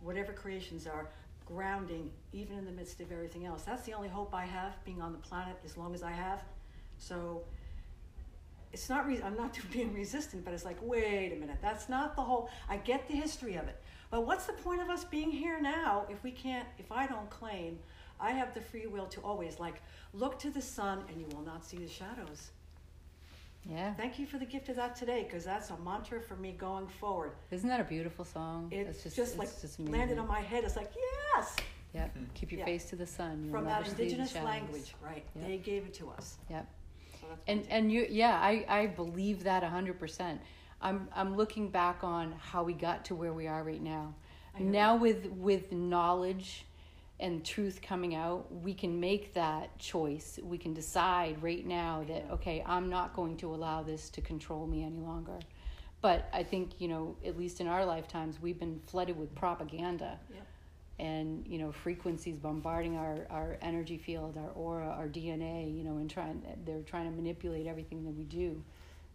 [0.00, 1.08] whatever creations are,
[1.44, 3.62] grounding even in the midst of everything else.
[3.62, 6.44] That's the only hope I have being on the planet as long as I have.
[6.98, 7.42] So
[8.72, 12.16] it's not re- I'm not being resistant, but it's like, wait a minute, that's not
[12.16, 13.80] the whole I get the history of it.
[14.10, 17.28] But what's the point of us being here now if we can't if I don't
[17.30, 17.78] claim
[18.20, 21.44] I have the free will to always like look to the sun and you will
[21.44, 22.50] not see the shadows.
[23.68, 23.94] Yeah.
[23.94, 26.88] Thank you for the gift of that today because that's a mantra for me going
[26.88, 27.32] forward.
[27.50, 28.68] Isn't that a beautiful song?
[28.72, 30.64] It's, It's just, like just landed on my head.
[30.64, 30.90] It's like,
[31.36, 31.56] yes,
[31.94, 32.16] Yep.
[32.34, 32.64] Keep your Yeah.
[32.64, 33.44] face to the sun.
[33.44, 35.24] You'll from that indigenous language, right?
[35.36, 35.46] Yep.
[35.46, 36.38] They gave it to us.
[36.48, 36.66] Yep.
[37.34, 40.38] That's And and you yeah, I I believe that 100%.
[40.80, 44.14] I'm I'm looking back on how we got to where we are right now.
[44.58, 46.66] Now with with knowledge
[47.18, 50.38] and truth coming out, we can make that choice.
[50.42, 54.66] We can decide right now that okay, I'm not going to allow this to control
[54.66, 55.38] me any longer.
[56.02, 60.18] But I think, you know, at least in our lifetimes, we've been flooded with propaganda.
[60.34, 60.46] Yep.
[60.98, 65.96] And, you know, frequencies bombarding our, our energy field, our aura, our DNA, you know,
[65.96, 68.62] and trying they're trying to manipulate everything that we do.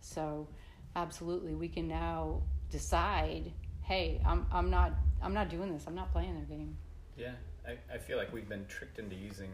[0.01, 0.47] So
[0.95, 3.51] absolutely we can now decide,
[3.83, 5.85] hey, I'm I'm not I'm not doing this.
[5.87, 6.75] I'm not playing their game.
[7.17, 7.33] Yeah,
[7.65, 9.49] I, I feel like we've been tricked into using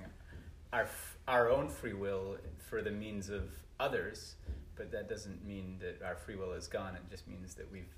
[0.71, 0.87] our
[1.27, 2.37] our own free will
[2.69, 3.43] for the means of
[3.79, 4.35] others,
[4.75, 6.95] but that doesn't mean that our free will is gone.
[6.95, 7.93] It just means that we've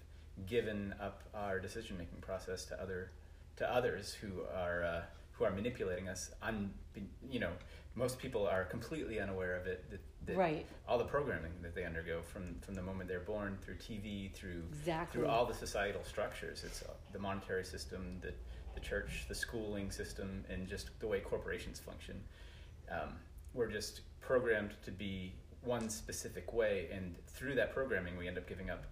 [0.48, 3.12] given up our decision making process to other
[3.58, 5.01] to others who are uh,
[5.32, 6.32] who are manipulating us.
[6.41, 6.74] I'm,
[7.30, 7.51] you know,
[7.95, 9.89] most people are completely unaware of it.
[9.89, 10.66] That, that Right.
[10.88, 14.64] All the programming that they undergo from from the moment they're born through TV through
[14.72, 15.20] Exactly.
[15.22, 16.64] through all the societal structures.
[16.64, 18.34] It's uh, the monetary system, the
[18.74, 22.22] the church, the schooling system, and just the way corporations function.
[22.91, 23.14] Um,
[23.53, 25.34] we're just programmed to be
[25.64, 28.84] one specific way, and through that programming, we end up giving up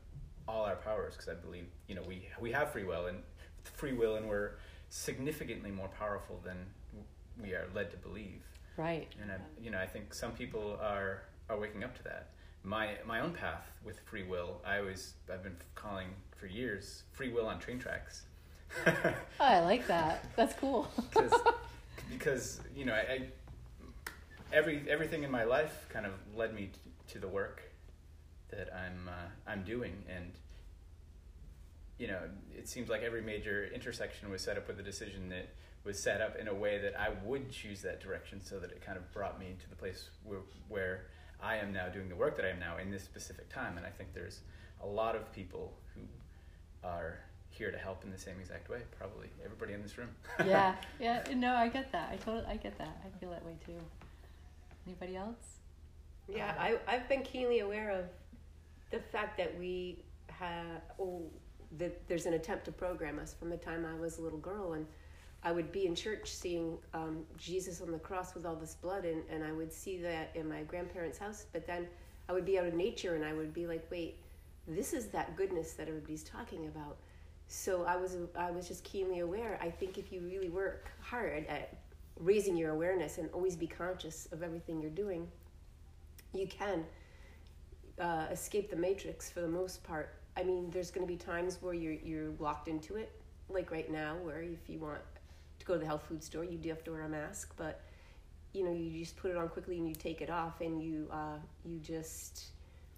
[0.47, 1.13] all our powers.
[1.15, 3.19] Because I believe, you know, we we have free will and
[3.69, 4.51] free will, and we're
[4.89, 6.57] significantly more powerful than
[7.41, 8.43] we are led to believe.
[8.77, 9.07] Right.
[9.21, 12.29] And I, you know, I think some people are are waking up to that.
[12.63, 17.31] My my own path with free will, I always I've been calling for years free
[17.31, 18.23] will on train tracks.
[19.39, 20.25] Oh, I like that.
[20.35, 20.87] That's cool.
[21.13, 21.33] because
[22.09, 23.21] because you know I, I
[24.51, 26.69] every everything in my life kind of led me
[27.07, 27.61] to, to the work
[28.49, 30.31] that I'm uh, I'm doing and
[32.03, 32.19] you know
[32.53, 35.47] it seems like every major intersection was set up with a decision that
[35.85, 38.81] was set up in a way that I would choose that direction so that it
[38.85, 41.05] kind of brought me to the place where, where
[41.41, 43.85] I am now doing the work that I am now in this specific time and
[43.85, 44.41] I think there's
[44.81, 46.01] a lot of people who
[46.85, 50.09] are here to help in the same exact way probably everybody in this room
[50.45, 50.75] yeah.
[50.99, 51.23] Yeah.
[51.33, 52.09] No, I get that.
[52.11, 52.97] I totally I get that.
[53.05, 53.79] I feel that way too.
[54.85, 55.59] Anybody else?
[56.27, 58.05] Yeah, I, I've been keenly aware of
[58.91, 61.23] the fact that we have oh
[61.77, 64.73] that there's an attempt to program us from the time I was a little girl
[64.73, 64.85] and
[65.43, 69.05] I would be in church seeing um, Jesus on the cross with all this blood
[69.05, 71.87] and, and I would see that in my grandparents' house but then
[72.29, 74.17] I would be out in nature and I would be like wait
[74.67, 76.97] this is that goodness that everybody's talking about
[77.47, 81.45] so I was I was just keenly aware I think if you really work hard
[81.47, 81.77] at
[82.19, 85.27] raising your awareness and always be conscious of everything you're doing
[86.33, 86.85] you can
[87.99, 90.15] uh, escape the matrix for the most part.
[90.37, 93.11] I mean, there's going to be times where you're you're locked into it,
[93.49, 94.99] like right now, where if you want
[95.59, 97.81] to go to the health food store, you do have to wear a mask, but
[98.53, 101.07] you know, you just put it on quickly and you take it off, and you
[101.11, 102.45] uh, you just.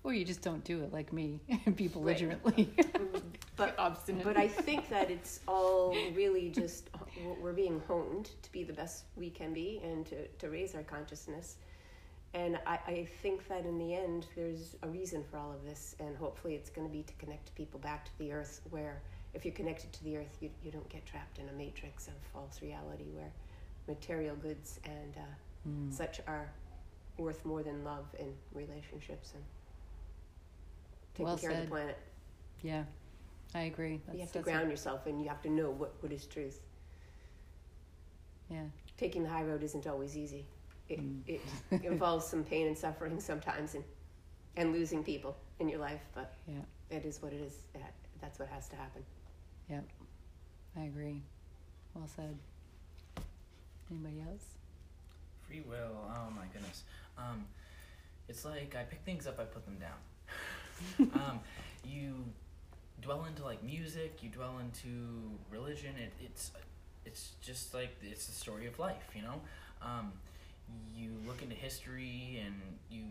[0.04, 1.94] Or you just don't do it like me and be Right.
[1.94, 2.72] belligerently
[3.56, 4.24] But obstinate.
[4.24, 6.90] but I think that it's all really just
[7.42, 10.84] we're being honed to be the best we can be and to, to raise our
[10.84, 11.56] consciousness.
[12.36, 15.96] And I, I think that in the end, there's a reason for all of this,
[16.00, 19.02] and hopefully it's going to be to connect people back to the earth, where
[19.34, 22.14] if you're connected to the earth, you, you don't get trapped in a matrix of
[22.34, 23.32] false reality where
[23.88, 25.22] material goods and uh,
[25.68, 25.92] Mm.
[25.92, 26.52] such are
[27.18, 29.44] worth more than love in relationships and
[31.16, 31.98] taking Well care of the planet.
[32.62, 32.84] Yeah,
[33.56, 34.00] I agree.
[34.06, 36.60] That's, you have to ground yourself and you have to know what, what is truth.
[38.52, 38.66] yeah.
[38.98, 40.46] Taking the high road isn't always easy.
[40.90, 41.22] It, Mm.
[41.28, 41.42] it
[41.84, 43.84] involves some pain and suffering sometimes and,
[44.56, 46.62] and losing people in your life, but Yeah.
[46.90, 47.54] it is what it is.
[48.22, 49.04] That's what has to happen.
[49.70, 49.84] Yep.
[50.78, 51.22] I agree.
[51.94, 52.38] Well said.
[53.90, 54.44] Anybody else?
[55.48, 55.96] Free will.
[56.08, 56.84] Oh my goodness.
[57.18, 57.46] Um,
[58.28, 61.10] it's like I pick things up, I put them down.
[61.22, 61.40] um,
[61.84, 62.26] you
[63.02, 65.96] dwell into like music, you dwell into religion.
[65.98, 66.52] It, it's
[67.06, 69.40] it's just like it's the story of life, you know.
[69.82, 70.14] Um,
[70.96, 72.56] you look into history and
[72.90, 73.04] you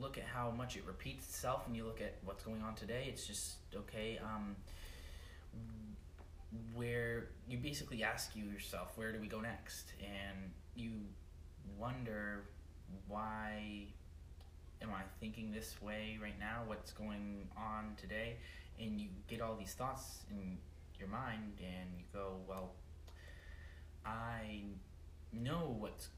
[0.00, 3.06] look at how much it repeats itself, and you look at what's going on today.
[3.08, 4.18] It's just okay.
[4.22, 4.56] Um,
[6.74, 9.92] where you basically ask you yourself, where do we go next?
[10.00, 10.92] And you
[11.78, 12.44] wonder
[13.08, 13.86] why
[14.82, 16.62] am I thinking this way right now?
[16.66, 18.36] What's going on today?
[18.80, 20.58] And you get all these thoughts in
[20.98, 22.72] your mind, and you go, well,
[24.04, 24.62] I
[25.32, 26.08] know what's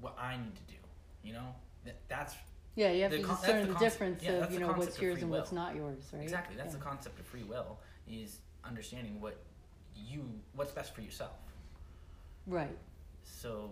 [0.00, 0.78] what I need to do.
[1.22, 2.34] You know that that's
[2.74, 5.22] Yeah, you have to con- discern the the, difference yeah, of you know what's yours
[5.22, 6.22] and what's not yours, right?
[6.22, 6.78] exactly that's yeah.
[6.78, 7.78] the concept of free will
[8.08, 9.36] is understanding what
[9.96, 10.22] you
[10.54, 11.32] what's best for yourself.
[12.46, 12.76] Right.
[13.24, 13.70] So,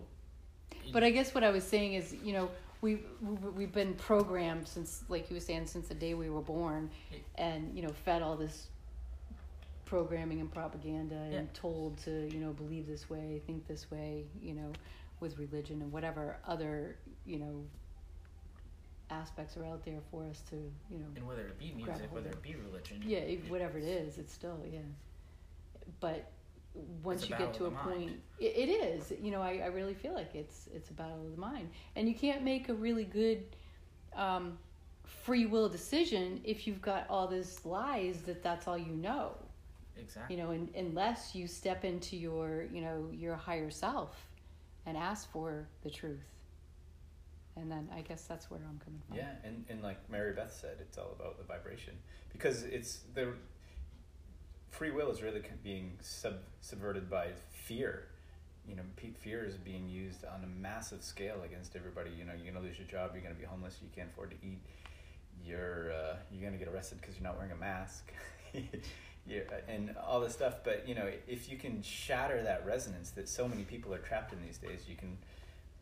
[0.91, 2.49] But I guess what I was saying is, you know,
[2.81, 6.41] we we- we've been programmed since, like you were saying, since the day we were
[6.41, 6.89] born,
[7.35, 8.67] and you know, fed all this
[9.85, 11.41] programming and propaganda, and Yeah.
[11.53, 14.71] told to you know believe this way, think this way, you know,
[15.19, 17.63] with religion and whatever other you know
[19.11, 20.55] aspects are out there for us to
[20.89, 23.83] you know and whether it be music, whether it be religion, yeah it, whatever it
[23.83, 24.79] is it's still yeah.
[25.99, 26.31] But
[27.03, 30.13] once you get to a point it, it is you know I, I really feel
[30.13, 31.69] like it's it's a battle of the mind.
[31.95, 33.43] And you can't make a really good
[34.15, 34.57] um,
[35.03, 39.31] free will decision if you've got all this lies that that's all you know.
[39.97, 40.35] Exactly.
[40.35, 44.27] you know and, unless you step into your you know your higher self
[44.85, 46.23] and ask for the truth
[47.55, 50.77] and then i guess that's where i'm coming from Yeah, and, and like Maribeth said,
[50.79, 51.93] it's all about the vibration
[52.31, 53.33] because it's the
[54.69, 58.07] free will is really being sub, subverted by fear.
[58.67, 58.81] You know,
[59.19, 62.09] fear is being used on a massive scale against everybody.
[62.17, 64.37] You know, you're gonna lose your job, you're gonna be homeless, you can't afford to
[64.45, 64.59] eat,
[65.45, 68.11] you're uh, you're gonna get arrested because you're not wearing a mask.
[69.27, 70.55] yeah, and all this stuff.
[70.63, 74.33] But you know, if you can shatter that resonance that so many people are trapped
[74.33, 75.17] in these days, you can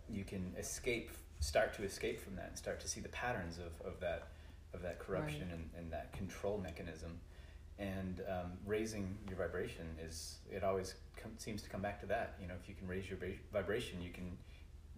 [0.10, 3.86] you can escape, start to escape from that, and start to see the patterns of,
[3.86, 4.30] of that
[4.74, 5.52] of that corruption Right.
[5.54, 7.20] and, and that control mechanism.
[7.80, 12.36] And um, raising your vibration is it always com- seems to come back to that.
[12.42, 14.38] You know, if you can raise your va- vibration, you can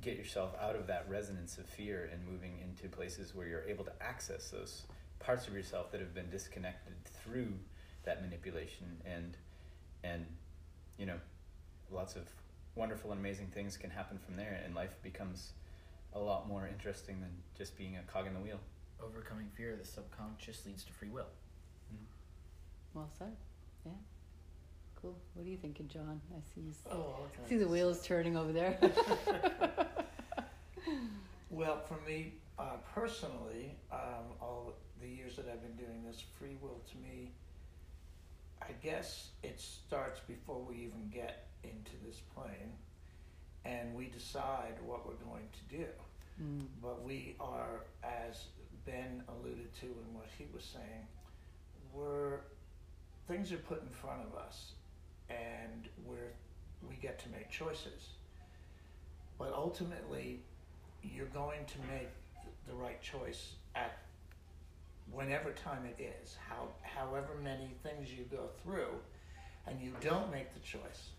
[0.02, 3.86] get yourself out of that resonance of fear and moving into places where you're able
[3.86, 4.84] to access those
[5.20, 7.54] parts of yourself that have been disconnected through
[8.06, 9.38] that manipulation and
[10.04, 10.26] and
[10.98, 11.18] you know
[11.92, 12.24] lots of
[12.76, 15.54] wonderful and amazing things can happen from there and life becomes
[16.14, 18.60] a lot more interesting than just being a cog in the wheel.
[19.04, 21.28] Overcoming fear of the subconscious leads to free will.
[22.94, 23.36] well said.
[23.86, 23.92] Yeah.
[25.02, 25.16] Cool.
[25.34, 26.22] What are you thinking john?
[26.32, 28.78] I see you Oh, I see the wheels turning over there.
[31.56, 36.58] Well, for me uh, personally, um, all the years that I've been doing this, free
[36.62, 37.32] will to me,
[38.68, 42.74] I guess it starts before we even get into this plane,
[43.64, 45.86] and we decide what we're going to do.
[46.42, 46.66] Mm.
[46.82, 48.46] But we are, as
[48.86, 51.08] Ben alluded to in what he was saying,
[51.94, 52.40] we're
[53.28, 54.72] things are put in front of us,
[55.30, 56.34] and we're
[56.88, 58.10] we get to make choices.
[59.38, 60.42] But ultimately,
[61.02, 62.10] you're going to make
[62.68, 63.98] the right choice at
[65.12, 68.90] whenever time it is, how however many things you go through,
[69.68, 71.10] and you don't make the choice,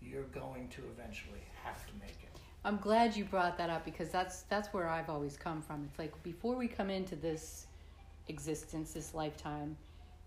[0.00, 2.40] you're going to eventually have to make it.
[2.64, 5.84] I'm glad you brought that up because that's that's where I've always come from.
[5.88, 7.66] It's like before we come into this
[8.28, 9.76] existence, this lifetime,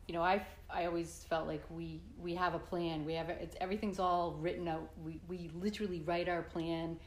[0.08, 3.06] you know, I I always felt like we we have a plan.
[3.06, 4.90] We have it's everything's all written out.
[5.04, 6.98] We we literally write our plan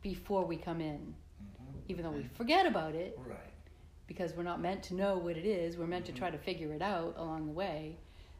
[0.00, 1.78] before we come in, mm-hmm.
[1.88, 2.36] even though we mm-hmm.
[2.36, 3.47] forget about it Right.
[4.08, 5.76] Because we're not meant to know what it is.
[5.76, 7.96] We're meant to try to figure it out along the way.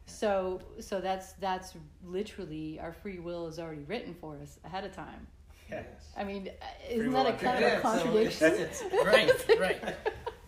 [0.06, 4.92] So so that's that's literally our free will is already written for us ahead of
[4.92, 5.26] time.
[5.70, 5.84] Yes.
[6.16, 6.48] I mean,
[6.90, 8.46] isn't will that a kind of so contradiction?
[8.54, 9.94] it's, it's, right, right.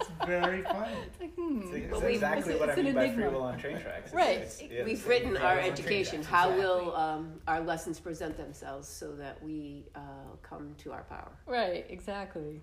[0.01, 0.95] it's very funny.
[1.07, 1.61] It's like, hmm.
[1.75, 3.31] It's Well, we- exactly it's- what it's I an mean by free enigma.
[3.39, 4.13] will on train tracks.
[4.13, 4.37] It's- Right.
[4.39, 6.23] it's- yeah, We've written our education.
[6.23, 6.65] How exactly.
[6.87, 10.01] will um, our lessons present themselves so that we uh,
[10.43, 11.33] come to our power?
[11.47, 12.63] Right, exactly.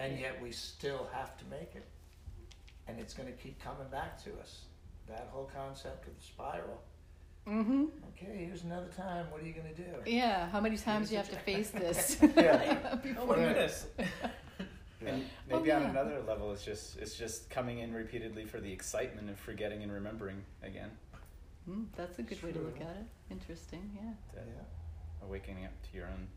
[0.00, 1.84] And yet we still have to make it.
[2.88, 4.62] And it's going to keep coming back to us.
[5.06, 6.80] That whole concept of the spiral.
[7.46, 7.84] Mm-hmm.
[8.16, 9.26] Okay, here's another time.
[9.30, 10.10] What are you going to do?
[10.10, 10.48] Yeah.
[10.50, 12.16] How many times do you have to face this?
[12.36, 12.94] Yeah.
[13.02, 13.36] Before Oh, Right.
[13.48, 13.86] goodness.
[15.06, 15.90] And Oh, maybe on yeah.
[15.90, 19.90] another level, it's just it's just coming in repeatedly for the excitement of forgetting and
[19.90, 20.90] remembering again,
[21.64, 23.06] Hmm, that's a good way to look at it.
[23.30, 23.90] Interesting.
[23.96, 24.10] Yeah.
[24.42, 25.26] to Yeah.
[25.26, 26.28] awakening up to your own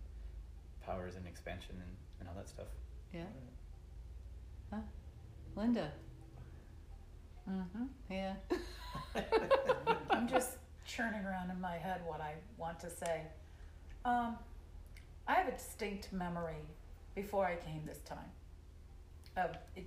[0.85, 1.91] powers and expansion and,
[2.21, 2.67] and all that stuff.
[3.13, 3.21] Yeah.
[5.55, 5.91] Linda.
[7.49, 7.83] Mm-hmm.
[8.09, 8.33] Yeah.
[10.09, 13.21] I'm just churning around in my head what I want to say.
[14.05, 14.37] Um,
[15.27, 16.65] I have a distinct memory
[17.15, 18.31] before I came this time.
[19.37, 19.85] Of it,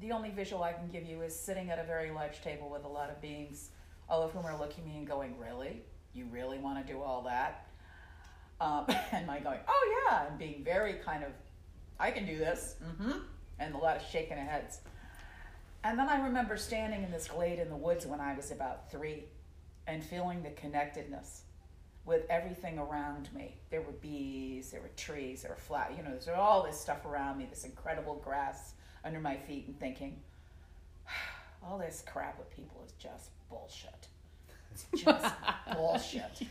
[0.00, 2.84] the only visual I can give you is sitting at a very large table with
[2.84, 3.70] a lot of beings,
[4.08, 5.82] all of whom are looking at me and going, "Really?
[6.12, 7.66] You really want to do all that?"
[8.60, 11.30] Um, and my going, "Oh yeah," and being very kind of,
[11.98, 13.18] "I can do this," mm-hmm,
[13.58, 14.80] and a lot of shaking of heads.
[15.82, 18.90] And then I remember standing in this glade in the woods when I was about
[18.90, 19.24] three
[19.86, 21.42] and feeling the connectedness
[22.06, 23.56] with everything around me.
[23.70, 27.04] There were bees, there were trees, there were flowers, you know, there's all this stuff
[27.04, 28.72] around me, this incredible grass
[29.04, 30.20] under my feet, and thinking,
[31.62, 34.08] all this crap with people is just bullshit.
[34.72, 35.34] It's just
[35.74, 36.42] bullshit.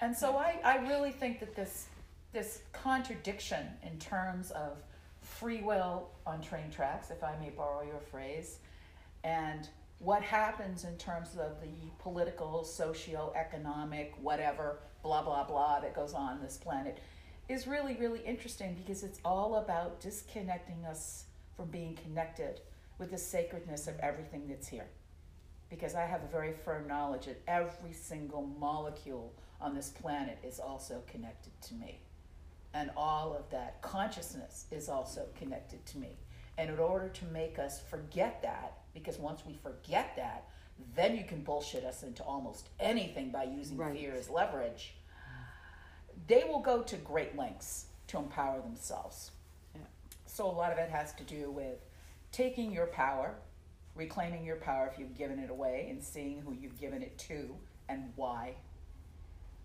[0.00, 1.86] And so I, I really think that this
[2.32, 4.78] this contradiction in terms of
[5.20, 8.58] free will on train tracks, if I may borrow your phrase,
[9.24, 9.68] and
[9.98, 16.40] what happens in terms of the political, socio-economic, whatever, blah blah blah that goes on
[16.40, 16.98] this planet
[17.48, 21.24] is really, really interesting because it's all about disconnecting us
[21.56, 22.60] from being connected
[22.98, 24.86] with the sacredness of everything that's here
[25.68, 30.60] because I have a very firm knowledge that every single molecule on this planet is
[30.60, 32.00] also connected to me.
[32.74, 36.16] And all of that consciousness is also connected to me.
[36.58, 40.48] And in order to make us forget that, because once we forget that,
[40.94, 43.96] then you can bullshit us into almost anything by using Right.
[43.96, 44.94] fear as leverage.
[46.26, 49.32] They will go to great lengths to empower themselves.
[49.74, 49.82] Yeah.
[50.26, 51.78] So a lot of it has to do with
[52.32, 53.34] taking your power,
[53.94, 57.54] reclaiming your power if you've given it away, and seeing who you've given it to
[57.88, 58.54] and why,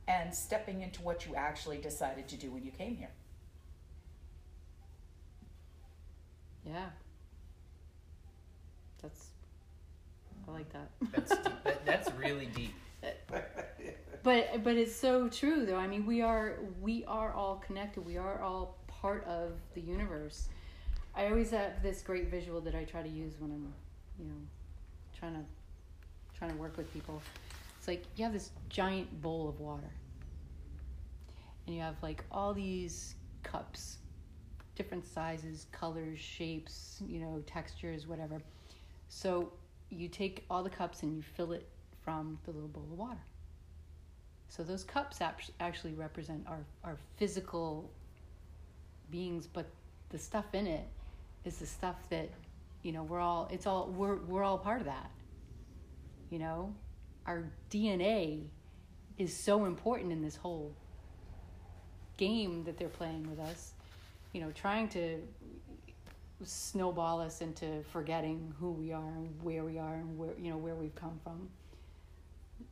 [0.08, 3.12] and stepping into what you actually decided to do when you came here.
[6.66, 6.86] Yeah.
[9.02, 9.28] That's.
[10.48, 10.90] I like that.
[11.12, 11.64] That's deep.
[11.64, 12.74] That, that's really deep.
[14.24, 15.78] But but it's so true though.
[15.78, 18.06] I mean, we are we are all connected.
[18.06, 20.50] We are all part of the universe.
[21.16, 23.74] I always have this great visual that I try to use when I'm,
[24.20, 24.36] you know,
[25.18, 25.42] trying to
[26.38, 27.22] trying to work with people.
[27.88, 29.90] It's like you have this giant bowl of water.
[31.66, 34.00] And you have like all these cups,
[34.76, 38.42] different sizes, colors, shapes, you know, textures, whatever.
[39.08, 39.54] So
[39.90, 41.66] you take all the cups and you fill it
[42.04, 43.22] from the little bowl of water.
[44.50, 45.20] So those cups
[45.60, 47.90] actually represent our, our physical
[49.12, 49.66] beings, but
[50.10, 50.86] the stuff in it
[51.46, 52.30] is the stuff that,
[52.84, 55.10] you know, we're all, it's all, we're, we're all part of that.
[56.30, 56.74] You know,
[57.28, 58.46] our DNA
[59.18, 60.74] is so important in this whole
[62.16, 63.74] game that they're playing with us.
[64.34, 65.22] You know, trying to
[66.44, 70.58] snowball us into forgetting who we are and where we are and where, you know,
[70.58, 71.50] where we've come from.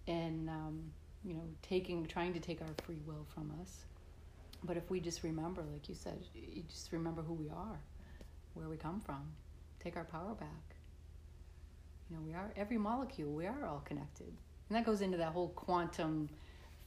[0.07, 0.91] And, um,
[1.23, 3.85] you know, taking, trying to take our free will from us.
[4.63, 7.79] But if we just remember, like you said, you just remember who we are,
[8.53, 9.31] where we come from,
[9.79, 10.74] take our power back.
[12.09, 13.31] You know, we are every molecule.
[13.31, 14.27] We are all connected,
[14.69, 16.29] and that goes into that whole quantum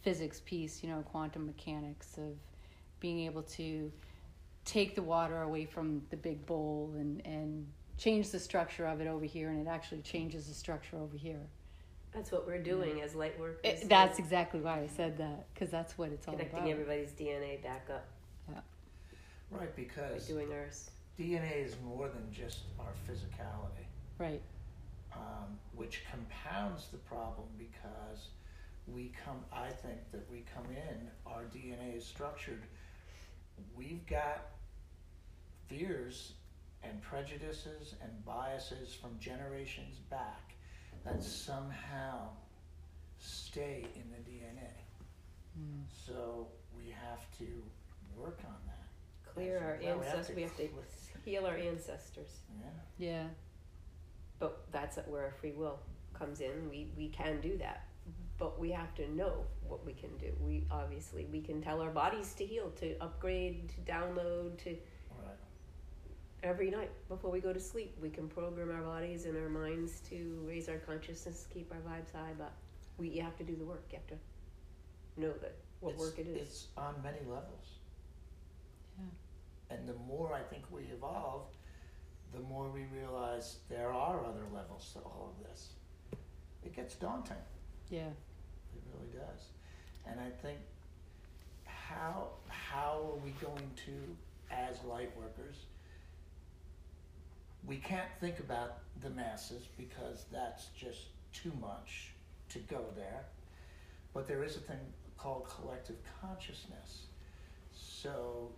[0.03, 0.83] physics piece.
[0.83, 2.37] You know, quantum mechanics of
[3.01, 3.91] being able to
[4.65, 7.67] take the water away from the big bowl and and
[7.97, 11.41] change the structure of it over here, and it actually changes the structure over here.
[12.13, 13.05] That's what we're doing mm-hmm.
[13.05, 13.61] as light workers.
[13.65, 16.49] It, that's exactly why I said that because that's what it's all about.
[16.49, 18.07] connecting everybody's DNA back up
[18.49, 18.61] Yeah.
[19.51, 20.91] Right, by because doing ours.
[21.19, 23.85] DNA is more than just our physicality,
[24.19, 24.41] Right.
[25.15, 28.29] Um, which compounds the problem because
[28.87, 32.63] we come, I think that we come in, our DNA is structured.
[33.77, 34.47] We've got
[35.69, 36.33] fears
[36.83, 40.55] and prejudices and biases from generations back
[41.05, 42.29] that somehow
[43.19, 44.71] stay in the DNA.
[45.59, 45.83] Mm.
[46.07, 47.47] So we have to
[48.17, 49.33] work on that.
[49.35, 50.27] Clear our Well, we have ancestors.
[50.29, 50.69] to- We have to
[51.25, 52.31] heal our ancestors.
[52.61, 53.07] Yeah.
[53.09, 53.25] Yeah.
[54.39, 55.79] But that's where our free will
[56.19, 56.69] comes in.
[56.71, 58.23] We we can do that, mm-hmm.
[58.39, 60.33] but we have to know what we can do.
[60.41, 64.77] We obviously we can tell our bodies to heal, to upgrade, to download, to
[65.19, 65.37] Right.
[66.45, 67.97] every night before we go to sleep.
[68.01, 72.13] We can program our bodies and our minds to raise our consciousness, keep our vibes
[72.13, 72.35] high.
[72.39, 72.53] But
[72.97, 73.85] we you have to do the work.
[73.91, 76.43] You have to know that what it's, work it is.
[76.43, 77.79] It's on many levels.
[78.99, 79.77] Yeah.
[79.77, 81.43] And the more I think we evolve,
[82.35, 85.69] the more we realize there are other levels to all of this.
[86.65, 87.37] It gets daunting.
[87.91, 88.09] Yeah.
[88.09, 89.45] It really does.
[90.07, 90.59] And I think
[91.65, 95.57] how how are we going to, as light workers,
[97.67, 102.11] we can't think about the masses because that's just too much
[102.51, 103.25] to go there.
[104.15, 104.79] But there is a thing
[105.17, 107.07] called collective consciousness.
[107.73, 108.51] So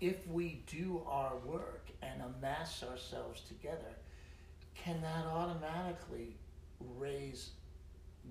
[0.00, 3.94] if we do our work and amass ourselves together,
[4.74, 6.36] can that automatically
[6.98, 7.50] raise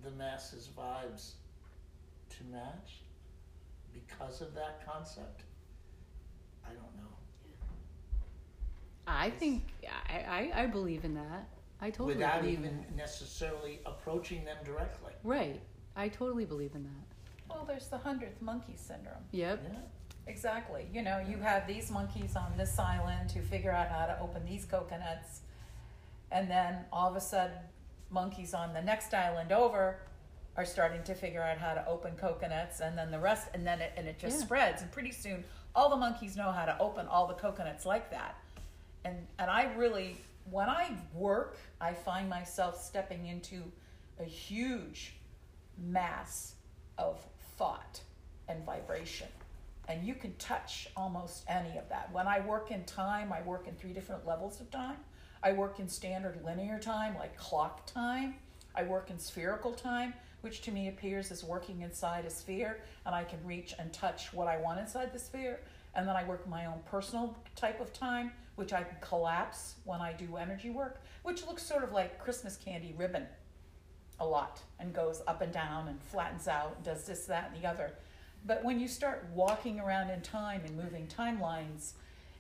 [0.04, 1.32] the masses' vibes
[2.30, 3.02] to match
[3.94, 5.44] because of that concept?
[6.66, 7.10] I don't know.
[9.06, 9.64] I think
[10.10, 11.50] I, I, I believe in that.
[11.82, 12.96] I totally Without believe in even that.
[12.96, 15.12] necessarily approaching them directly.
[15.24, 15.60] Right.
[15.96, 17.50] I totally believe in that.
[17.50, 19.16] Well, there's the hundredth monkey syndrome.
[19.32, 19.62] Yep.
[19.72, 19.80] Yeah.
[20.26, 20.88] Exactly.
[20.94, 24.46] You know, you have these monkeys on this island who figure out how to open
[24.46, 25.42] these coconuts,
[26.32, 27.58] and then all of a sudden,
[28.10, 30.00] monkeys on the next island over
[30.56, 33.82] are starting to figure out how to open coconuts, and then the rest, and then
[33.82, 34.46] it and it just Yeah.
[34.46, 35.44] spreads, and pretty soon,
[35.76, 38.36] all the monkeys know how to open all the coconuts like that.
[39.04, 40.18] And and I really,
[40.50, 43.72] when I work, I find myself stepping into
[44.20, 45.16] a huge
[45.78, 46.56] mass
[46.98, 47.20] of
[47.58, 48.02] thought
[48.48, 49.28] and vibration.
[49.88, 52.12] And you can touch almost any of that.
[52.14, 54.98] When I work in time, I work in three different levels of time.
[55.44, 58.36] I work in standard linear time, like clock time.
[58.76, 63.14] I work in spherical time, which to me appears as working inside a sphere, and
[63.14, 65.60] I can reach and touch what I want inside the sphere.
[65.96, 70.00] And then I work my own personal type of time, which I can collapse when
[70.00, 73.28] I do energy work, which looks sort of like Christmas candy ribbon
[74.20, 77.62] a lot and goes up and down and flattens out and does this, that, and
[77.62, 77.94] the other.
[78.46, 81.94] But when you start walking around in time and moving timelines,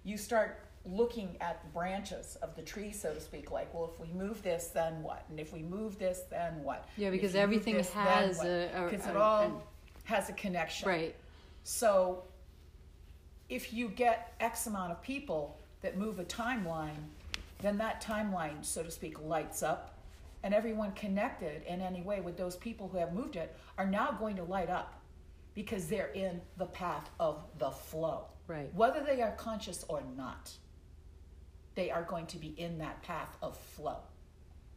[0.03, 3.51] you start looking at the branches of the tree, so to speak.
[3.51, 5.23] Like, well, if we move this, then what?
[5.29, 6.87] And if we move this, then what?
[6.97, 9.63] Yeah, because everything this, has a, because it all
[10.03, 10.89] has a connection.
[10.89, 11.15] right.
[11.63, 12.23] So
[13.47, 17.07] if you get X amount of people that move a timeline,
[17.61, 19.97] then that timeline, so to speak, lights up.
[20.43, 24.11] And everyone connected in any way with those people who have moved it are now
[24.11, 24.99] going to light up
[25.55, 28.25] because they're in the path of the flow.
[28.47, 28.73] Right.
[28.73, 30.51] Whether they are conscious or not,
[31.75, 33.97] they are going to be in that path of flow.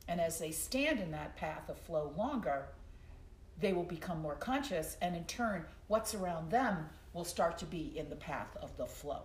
[0.08, 2.66] And as they stand in that path of flow longer,
[3.58, 7.92] they will become more conscious, and in turn, what's around them will start to be
[7.96, 9.22] in the path of the flow.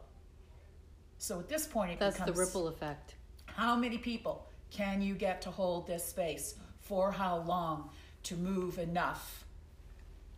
[1.17, 3.15] So at this point, it That's the ripple effect.
[3.45, 7.89] how many people can you get to hold this space for how long
[8.23, 9.45] to move enough?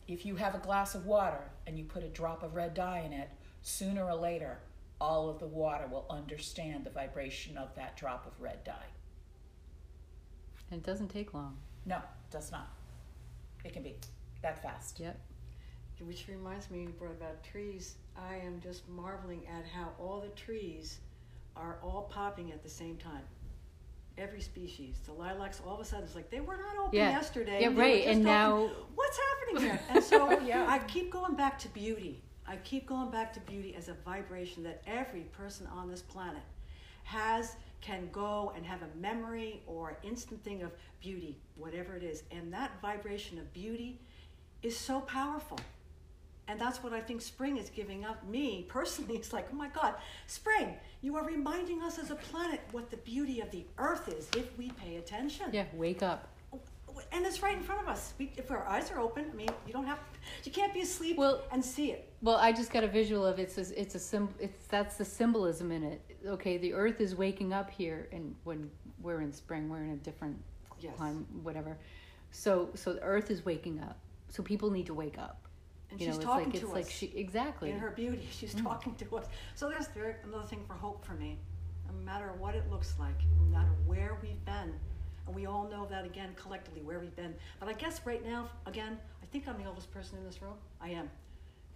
[0.08, 3.00] If you have a glass of water and you put a drop of red dye
[3.00, 3.30] in it,
[3.62, 4.60] sooner or later,
[5.00, 8.92] all of the water will understand the vibration of that drop of red dye.
[10.72, 11.58] And it doesn't take long.
[11.86, 12.70] No, it does not.
[13.64, 13.96] It can be
[14.42, 15.00] that fast.
[15.00, 15.20] Yep.
[16.02, 17.96] Which reminds me, you brought about trees.
[18.18, 21.00] I am just marveling at how all the trees
[21.56, 23.24] are all popping at the same time.
[24.18, 27.10] Every species, the lilacs, all of a sudden it's like they were not open Yeah.
[27.12, 27.62] yesterday.
[27.62, 28.24] Yeah, right, and open.
[28.24, 29.80] now- what's happening here?
[29.90, 30.66] And so yeah.
[30.70, 32.22] I keep going back to beauty.
[32.46, 36.44] I keep going back to beauty as a vibration that every person on this planet,
[37.06, 42.24] has can go and have a memory or instant thing of beauty, whatever it is.
[42.32, 44.00] And that vibration of beauty
[44.62, 45.60] is so powerful.
[46.48, 49.16] And that's what I think spring is giving up me personally.
[49.24, 49.96] It's like, oh my God,
[50.28, 54.28] spring, you are reminding us as a planet what the beauty of the earth is
[54.36, 55.48] if we pay attention.
[55.54, 56.28] Yeah, wake up.
[57.12, 58.14] And it's right in front of us.
[58.20, 59.98] We, if our eyes are open, I mean, you don't have,
[60.44, 62.10] you can't be asleep Well- and see it.
[62.22, 63.44] Well, I just got a visual of it.
[63.44, 64.30] It's a, it's a sim.
[64.40, 66.02] It's that's the symbolism in it.
[66.26, 68.70] Okay, the Earth is waking up here, and when
[69.02, 70.38] we're in spring, we're in a different
[70.80, 70.94] Yes.
[70.98, 71.78] climate, whatever.
[72.32, 73.98] So, so the Earth is waking up.
[74.30, 75.43] So people need to wake up.
[75.94, 76.74] And you she's know, talking like to it's us.
[76.74, 77.70] like she exactly.
[77.72, 78.28] in her beauty.
[78.32, 78.64] She's Mm.
[78.64, 79.28] talking to us.
[79.56, 81.38] So there's there another thing for hope for me.
[81.88, 84.74] No matter what it looks like, no matter where we've been,
[85.28, 87.36] and we all know that again collectively where we've been.
[87.60, 90.56] But I guess right now, again, I think I'm the oldest person in this room.
[90.82, 91.10] I am.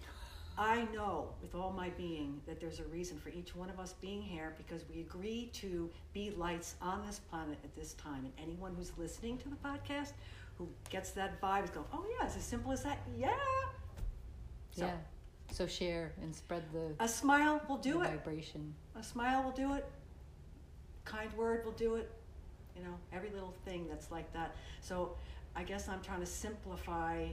[0.57, 3.93] I know with all my being that there's a reason for each one of us
[4.01, 8.26] being here because we agree to be lights on this planet at this time.
[8.26, 10.13] And anyone who's listening to the podcast
[10.57, 12.97] who gets that vibe is going, oh yeah, it's as simple as that.
[13.15, 13.30] Yeah.
[14.78, 14.92] So yeah.
[15.52, 18.10] So share and spread the, a smile will do it.
[18.10, 18.76] vibration.
[18.96, 19.86] A smile will do it.
[21.04, 22.12] Kind word will do it.
[22.76, 24.56] You know, every little thing that's like that.
[24.82, 25.16] So
[25.56, 27.26] I guess I'm trying to simplify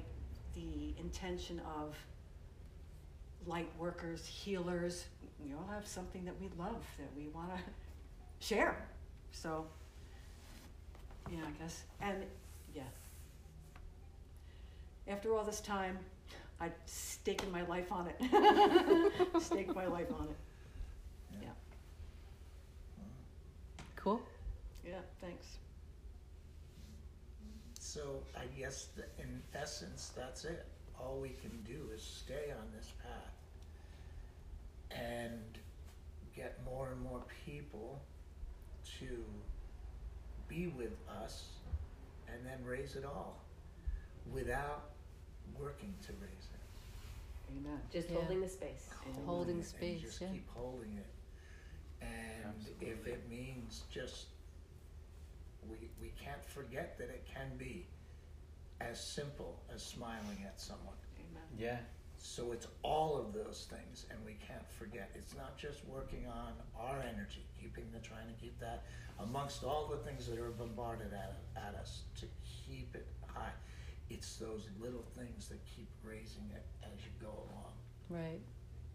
[0.55, 1.97] the intention of
[3.47, 5.05] light workers, healers.
[5.45, 7.63] We all have something that we love that we want to
[8.47, 8.89] share.
[9.33, 9.67] So,
[11.31, 11.83] yeah, I guess.
[12.01, 12.25] And
[12.75, 12.85] yeah.
[15.07, 15.99] After all this time,
[16.61, 19.43] I've staken my life on it.
[19.43, 20.37] Stake my life on it.
[21.43, 21.49] Yeah.
[23.97, 24.21] Cool.
[24.87, 25.59] Yeah, thanks.
[27.81, 30.65] So I guess that in essence, that's it.
[30.99, 33.35] All we can do is stay on this path
[34.91, 35.59] and
[36.37, 38.01] get more and more people
[39.01, 39.25] to
[40.49, 41.45] be with us
[42.33, 43.41] and then raise it all
[44.33, 44.94] without
[45.59, 47.53] working to raise it.
[47.57, 47.81] Amen.
[47.93, 48.17] Just Yeah.
[48.17, 48.89] holding the space.
[49.27, 50.29] Holding it and just yeah.
[50.33, 51.07] keep holding it.
[52.01, 53.13] And if Absolutely.
[53.13, 54.27] it means just,
[55.69, 57.87] we, we can't forget that it can be
[58.81, 60.97] as simple as smiling at someone.
[61.19, 61.43] Amen.
[61.57, 61.79] Yeah.
[62.19, 65.11] So it's all of those things, and we can't forget.
[65.15, 68.85] It's not just working on our energy, keeping the trying to keep that
[69.21, 73.53] amongst all the things that are bombarded at, at us to keep it high.
[74.11, 77.73] It's those little things that keep raising it as you go along.
[78.09, 78.41] Right.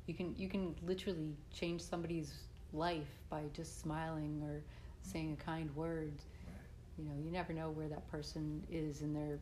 [0.08, 2.34] You can you can literally change somebody's
[2.74, 4.62] life by just smiling or
[5.02, 6.14] saying a kind word.
[6.46, 6.56] Right.
[6.98, 9.40] You know, you never know where that person is in their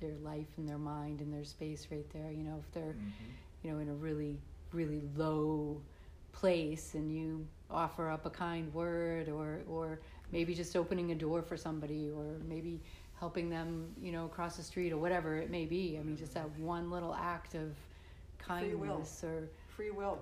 [0.00, 2.30] their life and their mind and their space right there.
[2.30, 3.62] You know, if they're mm-hmm.
[3.62, 4.38] you know in a really
[4.72, 5.80] really low
[6.32, 10.00] place and you offer up a kind word or or
[10.32, 12.80] maybe just opening a door for somebody or maybe
[13.18, 16.34] helping them you know across the street or whatever it may be i mean just
[16.34, 17.72] that one little act of
[18.56, 18.88] Free will.
[18.88, 20.18] kindness or Free will.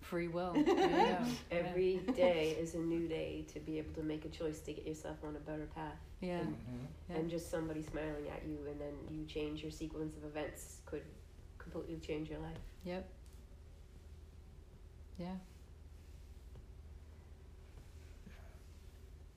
[0.00, 0.96] free will there you.
[0.96, 1.24] Yeah.
[1.50, 4.86] Every day is a new day to be able to make a choice to get
[4.86, 5.98] yourself on a better path.
[6.20, 6.84] yeah Mm-hmm.
[7.10, 7.16] Yeah.
[7.16, 11.02] And just somebody smiling at you and then you change your sequence of events could
[11.58, 12.62] completely change your life.
[12.84, 13.08] yep
[15.18, 15.36] yeah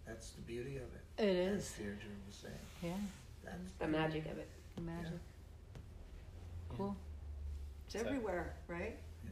[0.06, 1.24] That's the beauty of it.
[1.24, 2.54] it As is Deirdre was saying.
[2.82, 2.97] yeah
[3.43, 4.49] That's The magic of it.
[4.76, 5.80] the magic Yeah.
[6.78, 6.95] cool
[7.86, 8.97] It's So- everywhere, right?
[9.24, 9.30] Yeah.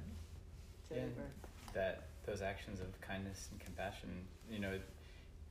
[0.83, 0.97] It's Yeah.
[1.03, 1.31] everywhere.
[1.73, 4.79] that those actions of kindness and compassion, you know,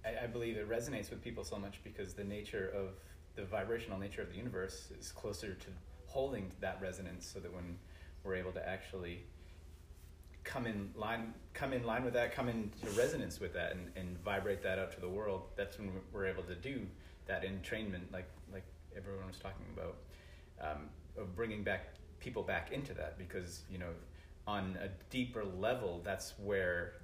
[0.05, 2.99] I, I believe it resonates with people so much because the nature of
[3.37, 5.69] the vibrational nature of the universe is closer to
[6.07, 7.79] holding that resonance, so that when
[8.25, 9.27] we're able to actually
[10.49, 14.19] come in line, come in line with that, come into resonance with that, and, and
[14.25, 16.87] vibrate that out to the world, that's when we're able to do
[17.27, 18.65] that entrainment, like like
[18.97, 19.97] everyone was talking about,
[20.61, 23.91] um, of bringing back people back into that because you know
[24.47, 26.95] on a deeper level, that's where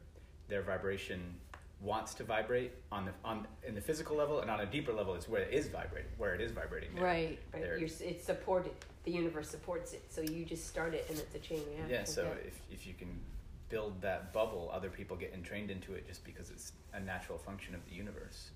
[0.49, 1.37] their vibration
[1.81, 5.15] wants to vibrate on the on in the physical level, and on a deeper level,
[5.15, 6.95] it's where it is vibrating, where it is vibrating.
[6.95, 7.05] there.
[7.05, 7.63] right Right?
[7.79, 8.73] You're, it's supported.
[9.05, 10.03] The universe supports it.
[10.09, 11.91] So you just start it and it's a chain reaction.
[11.91, 12.05] Yeah.
[12.05, 13.21] So if if you can
[13.69, 17.75] build that bubble, other people get entrained into it just because it's a natural function
[17.75, 18.51] of the universe,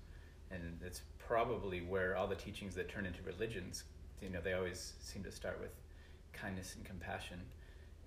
[0.51, 3.83] and it's probably where all the teachings that turn into religions,
[4.21, 5.71] you know, they always seem to start with
[6.33, 7.39] kindness and compassion,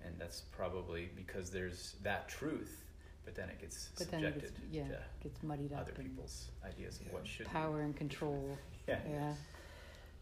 [0.05, 2.83] and that's probably because there's that truth,
[3.25, 5.93] but then it gets but then it subjected gets, yeah to gets muddied up other
[5.97, 7.51] and people's ideas of what should be.
[7.51, 8.57] power and control.
[8.87, 8.99] Yeah.
[9.09, 9.33] yeah.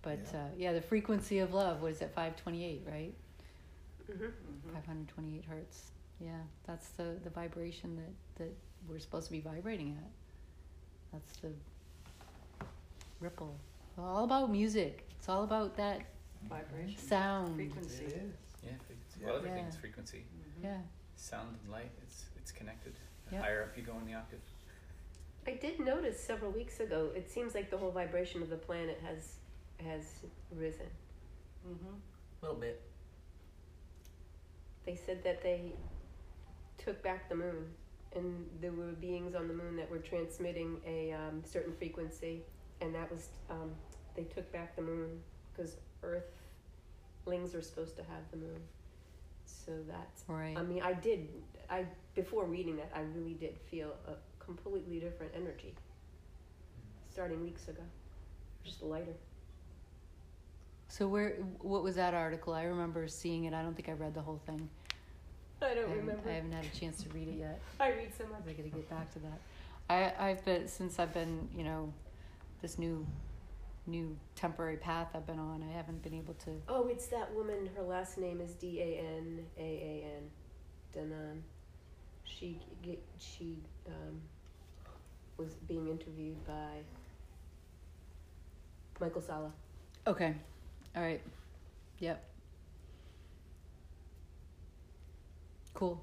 [0.04, 0.40] But Yeah.
[0.40, 3.14] uh, yeah the frequency of love was at 528 right?
[4.06, 4.74] Hmm Mhm.
[4.74, 5.92] 528 hertz
[6.24, 6.32] yeah
[6.68, 8.54] that's the the vibration that that
[8.88, 10.12] we're supposed to be vibrating at.
[11.14, 11.50] That's the
[13.20, 13.56] ripple.
[13.98, 15.06] All about music.
[15.20, 16.02] It's all about that
[16.50, 16.98] Vibration.
[16.98, 17.56] sound.
[17.56, 18.06] Frequency.
[18.06, 18.34] It is.
[18.64, 19.20] Yeah, frequency.
[19.26, 19.82] Well, everything is Yeah.
[19.82, 20.26] frequency.
[20.64, 20.78] Yeah.
[21.18, 22.94] Sound and light, it's it's connected.
[23.28, 23.44] The Yep.
[23.44, 24.42] higher up you go in the octave.
[25.46, 27.12] I did notice several weeks ago.
[27.16, 29.38] It seems like the whole vibration of the planet has
[29.80, 30.06] has
[30.52, 30.90] risen.
[31.68, 31.96] Mm-hmm.
[32.42, 32.82] A little bit.
[34.86, 35.74] They said that they
[36.84, 37.66] took back the moon,
[38.16, 42.42] and there were beings on the moon that were transmitting a um, certain frequency,
[42.82, 43.72] and that was um,
[44.16, 45.20] they took back the moon
[45.52, 48.60] because Earthlings are supposed to have the moon.
[49.46, 50.24] So that's.
[50.28, 50.58] Right.
[50.58, 51.28] I mean, I did.
[51.70, 54.14] I before reading that, I really did feel a
[54.44, 55.74] completely different energy.
[57.12, 57.82] Starting weeks ago,
[58.64, 59.16] just lighter.
[60.88, 61.32] So where?
[61.60, 62.54] What was that article?
[62.54, 63.54] I remember seeing it.
[63.54, 64.70] I don't think I read the whole thing.
[65.62, 66.30] I I don't haven't, remember.
[66.30, 67.60] I haven't had a chance to read it yet.
[67.80, 68.42] I read so much.
[68.48, 69.40] I gotta get back to that.
[69.90, 71.94] I I've been since I've been you know,
[72.62, 73.06] this new,
[73.88, 75.64] new temporary path I've been on.
[75.68, 76.52] I haven't been able to.
[76.68, 77.70] Oh, it's that woman.
[77.76, 80.30] Her last name is D A N A A N.
[80.96, 81.42] Danaan.
[82.24, 83.58] She get she
[83.88, 84.22] um,
[85.38, 86.82] was being interviewed by
[89.00, 89.52] Michael Salla.
[90.08, 90.34] Okay.
[90.96, 91.22] All right.
[92.00, 92.24] Yep.
[95.74, 96.02] Cool.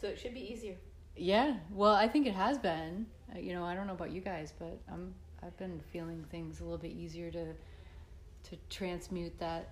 [0.00, 0.76] So it should be easier.
[1.16, 1.56] Yeah.
[1.72, 3.06] Well, I think it has been.
[3.34, 6.60] Uh, You know, I don't know about you guys, but I'm I've been feeling things
[6.60, 7.46] a little bit easier to
[8.50, 9.70] to transmute that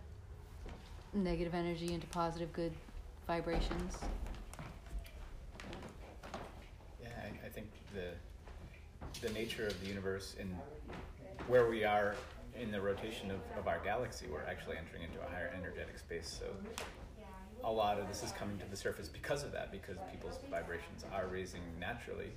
[1.13, 2.73] negative energy into positive good
[3.27, 3.99] vibrations.
[7.03, 8.09] Yeah, I, I think the
[9.27, 10.57] the nature of the universe and
[11.47, 12.17] where we are
[12.61, 16.39] in the rotation of, of our galaxy, we're actually entering into a higher energetic space.
[16.39, 16.47] So
[17.65, 21.05] a lot of this is coming to the surface because of that, because people's vibrations
[21.13, 22.31] are raising naturally,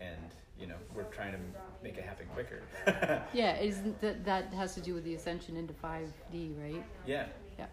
[0.00, 1.38] and you know we're trying to
[1.82, 2.62] make it happen quicker.
[3.32, 6.84] Yeah, isn't that that has to do with the ascension into 5D, right?
[7.06, 7.26] Yeah.
[7.58, 7.66] Yeah.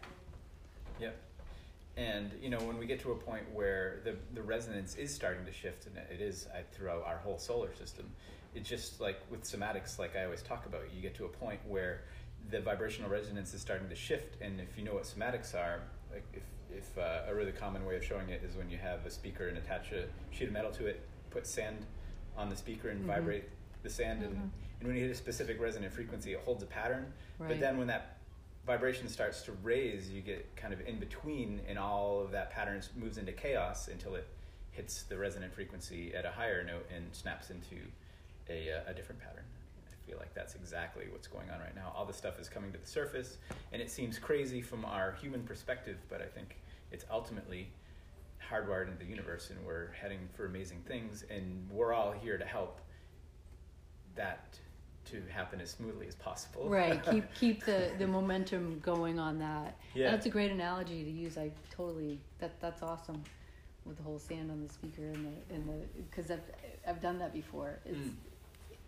[1.00, 1.18] Yep.
[1.98, 5.46] And you know, when we get to a point where the the resonance is starting
[5.46, 8.12] to shift, and it is throughout our whole solar system,
[8.56, 10.82] it's just like with cymatics, like I always talk about.
[10.96, 12.02] You get to a point where
[12.50, 15.82] the vibrational resonance is starting to shift, and if you know what cymatics are,
[16.12, 16.44] like if
[16.76, 19.48] if uh, a really common way of showing it is when you have a speaker
[19.48, 21.78] and attach a sheet of metal to it, put sand
[22.36, 23.08] on the speaker and Mhm.
[23.08, 23.44] vibrate
[23.84, 24.26] the sand, Mhm.
[24.26, 27.14] and, and when you hit a specific resonant frequency, it holds a pattern.
[27.40, 27.50] Right.
[27.50, 28.18] But then when that
[28.66, 32.82] vibration starts to raise, you get kind of in between, and all of that pattern
[32.98, 34.28] moves into chaos until it
[34.72, 37.78] hits the resonant frequency at a higher note and snaps into
[38.50, 39.44] a, uh, a different pattern.
[39.88, 41.94] I feel like that's exactly what's going on right now.
[41.96, 43.38] All this stuff is coming to the surface,
[43.72, 46.58] and it seems crazy from our human perspective, but I think
[46.92, 47.70] it's ultimately
[48.52, 52.46] hardwired into the universe, and we're heading for amazing things, and we're all here to
[52.46, 52.80] help
[54.16, 54.58] that
[55.06, 56.68] to happen as smoothly as possible.
[56.68, 57.04] Right.
[57.04, 59.78] Keep keep the, the momentum going on that.
[59.94, 60.10] Yeah.
[60.12, 61.38] That's a great analogy to use.
[61.38, 63.24] I totally that that's awesome
[63.86, 66.42] with the whole sand on the speaker and the and the because I've
[66.88, 67.80] I've done that before.
[67.86, 68.14] It's Mm.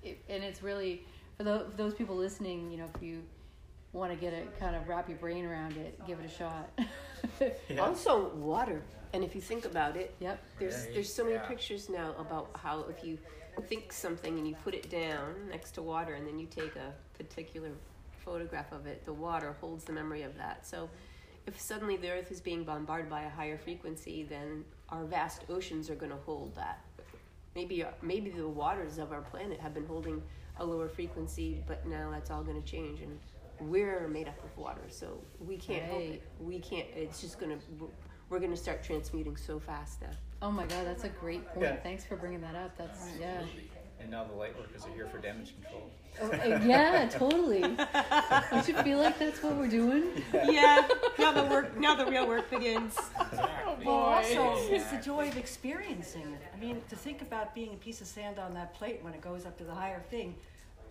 [0.07, 1.03] It, and it's really
[1.37, 2.71] for those, for those people listening.
[2.71, 3.21] You know, if you
[3.93, 6.69] want to get it, kind of wrap your brain around it, give it a shot.
[7.67, 7.79] Yeah.
[7.79, 8.83] Also, water.
[9.11, 10.39] And if you think about it, Yep.
[10.59, 11.47] there's there's so many yeah.
[11.47, 13.17] pictures now about how if you
[13.67, 16.93] think something and you put it down next to water and then you take a
[17.17, 17.71] particular
[18.23, 20.67] photograph of it, the water holds the memory of that.
[20.67, 20.89] So
[21.47, 25.89] if suddenly the earth is being bombarded by a higher frequency, then our vast oceans
[25.89, 26.81] are going to hold that.
[27.57, 30.21] Maybe maybe the waters of our planet have been holding
[30.59, 33.17] a lower frequency, but now that's all going to change and
[33.59, 36.21] we're made up of water, so we can't help it.
[36.39, 36.85] We can't.
[36.95, 37.57] It's just gonna.
[38.29, 40.11] We're gonna start transmuting so fast now.
[40.43, 41.65] Oh my God, that's a great point.
[41.65, 41.75] Yeah.
[41.77, 42.77] Thanks for bringing that up.
[42.77, 43.41] That's yeah.
[43.99, 45.89] And now the light workers are here for damage control.
[46.21, 47.61] Oh, uh, yeah, totally.
[47.61, 50.23] Don't you feel like that's what we're doing?
[50.33, 50.87] Yeah,
[51.19, 52.97] now the work, now the real work begins.
[53.31, 53.85] Exactly.
[53.85, 56.41] Well, also, it's the joy of experiencing it.
[56.55, 59.21] I mean, to think about being a piece of sand on that plate when it
[59.21, 60.35] goes up to the higher thing,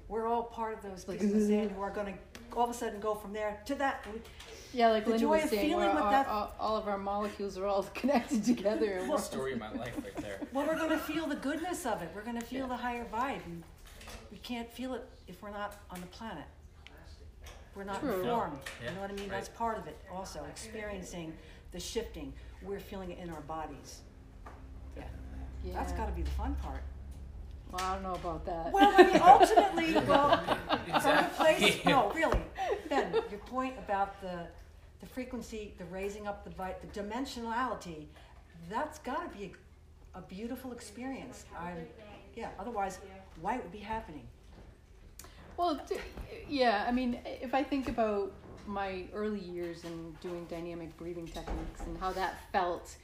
[0.09, 2.71] we're all part of those Like, pieces of sand who are going to all of
[2.71, 4.05] a sudden go from there to that.
[4.73, 6.77] Yeah, like The Linda joy was of saying, feeling where what our- that- all, all
[6.77, 8.93] of our molecules are all connected together.
[8.93, 10.41] And Well, we're- Story of my life right there.
[10.53, 12.11] Well, we're going to feel the goodness of it.
[12.15, 13.45] We're going to feel the higher vibe.
[13.47, 13.63] And
[14.31, 16.45] we can't feel it if we're not on the planet.
[17.75, 18.21] We're not True.
[18.23, 18.59] informed.
[18.83, 19.29] Yeah, You know what I mean?
[19.29, 21.35] That's part of it also, experiencing
[21.73, 22.33] the shifting.
[22.63, 24.01] We're feeling it in our bodies.
[24.97, 25.03] Yeah.
[25.63, 25.75] yeah.
[25.75, 26.81] That's got to be the fun part.
[27.71, 28.73] Well, I don't know about that.
[28.73, 30.39] Well, I mean, ultimately, well,
[31.01, 32.41] from a place, no, really,
[32.89, 34.47] Ben, your point about the,
[35.01, 38.07] the frequency, the raising up the vi- the dimensionality,
[38.71, 39.51] that's got to be a
[40.15, 41.45] a beautiful experience.
[41.59, 41.87] I'm,
[42.35, 42.49] yeah.
[42.59, 43.01] Otherwise,
[43.43, 44.27] why it would be happening?
[45.59, 45.97] Well, d-
[46.49, 48.33] yeah, I mean, if I think about
[48.67, 52.97] my early years in doing dynamic breathing techniques and how that felt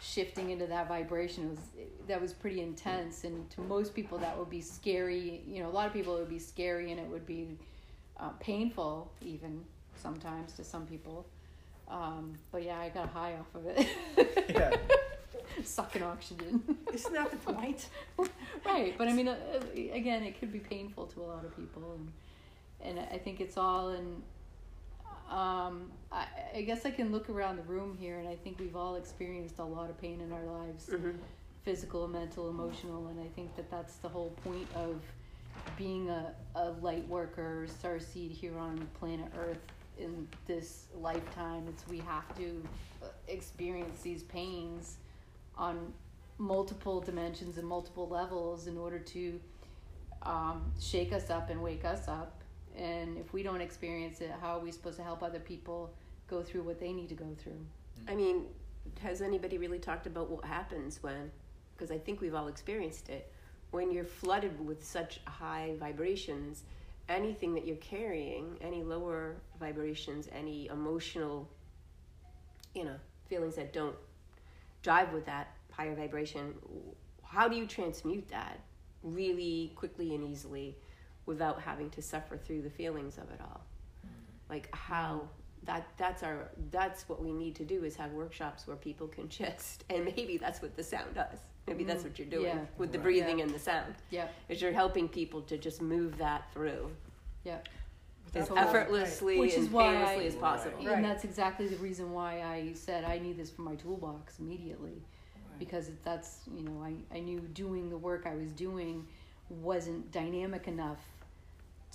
[0.00, 1.58] shifting into that vibration was
[2.06, 3.24] that was pretty intense.
[3.24, 6.20] And to most people that would be scary you know a lot of people it
[6.20, 7.58] would be scary and it would be
[8.18, 9.64] uh, painful even
[9.96, 11.26] sometimes to some people.
[11.88, 13.86] Um, but yeah i got high off of it.
[14.50, 14.76] Yeah.
[15.64, 16.62] sucking oxygen.
[16.92, 17.88] Isn't that the point?
[18.66, 19.60] right but i mean uh, uh,
[19.92, 21.96] again it could be painful to a lot of people.
[21.96, 22.12] And
[22.80, 24.22] and i think it's all in
[25.28, 26.26] um I,
[26.56, 29.58] I guess i can look around the room here and i think we've all experienced
[29.58, 31.16] a lot of pain in our lives Mhm.
[31.64, 35.02] physical mental emotional and i think that that's the whole point of
[35.76, 39.60] being a, a light worker starseed here on planet earth
[39.98, 42.62] in this lifetime it's we have to
[43.02, 44.96] uh, experience these pains
[45.56, 45.92] on
[46.38, 49.38] multiple dimensions and multiple levels in order to
[50.22, 52.37] um, shake us up and wake us up
[52.78, 55.92] and if we don't experience it how are we supposed to help other people
[56.28, 57.60] go through what they need to go through
[58.06, 58.44] I mean,
[59.00, 61.30] has anybody really talked about what happens when?
[61.76, 63.32] Because I think we've all experienced it.
[63.70, 66.64] When you're flooded with such high vibrations,
[67.08, 71.48] anything that you're carrying, any lower vibrations, any emotional,
[72.74, 72.96] you know,
[73.28, 73.96] feelings that don't
[74.82, 76.54] drive with that higher vibration,
[77.22, 78.60] how do you transmute that
[79.02, 80.76] really quickly and easily
[81.28, 83.60] without having to suffer through the feelings of it all?
[84.50, 85.28] Like how
[85.64, 89.28] that that's our that's what we need to do is have workshops where people can
[89.42, 91.38] just and maybe that's what the sound does.
[91.66, 92.08] Maybe that's mm-hmm.
[92.08, 92.64] what you're doing Yeah.
[92.78, 93.44] with the breathing Yeah.
[93.44, 93.94] and the sound.
[94.10, 96.90] yeah Is you're helping people to just move that through
[97.44, 97.58] yeah
[98.34, 98.60] as Totally.
[98.66, 100.78] effortlessly Which is and why painlessly I- as possible.
[100.78, 100.96] Right.
[100.96, 105.02] And that's exactly the reason why I said I need this for my toolbox immediately.
[105.58, 109.06] Because that's, you know, I, I knew doing the work I was doing
[109.48, 111.00] wasn't dynamic enough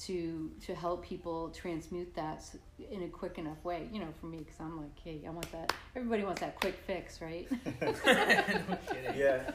[0.06, 2.44] to to help people transmute that
[2.92, 3.88] in a quick enough way.
[3.92, 5.72] You know, for me, because I'm like, hey, I want that.
[5.96, 7.48] Everybody wants that quick fix, right?
[7.82, 8.78] no.
[9.16, 9.52] Yeah.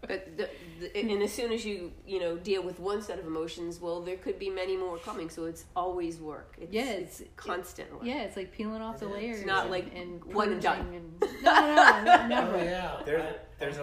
[0.00, 0.48] But the,
[0.80, 4.00] the, and as soon as you you know deal with one set of emotions, well,
[4.00, 5.28] there could be many more coming.
[5.30, 6.54] So it's always work.
[6.60, 8.02] It's, Yeah, it's, it's- constant work.
[8.04, 9.14] yeah, it's like peeling off the It is.
[9.16, 9.36] layers.
[9.38, 10.80] It's not and, like and one and done.
[10.94, 12.56] And, no, no, no, never.
[12.56, 13.00] Oh, yeah.
[13.04, 13.80] There's there's a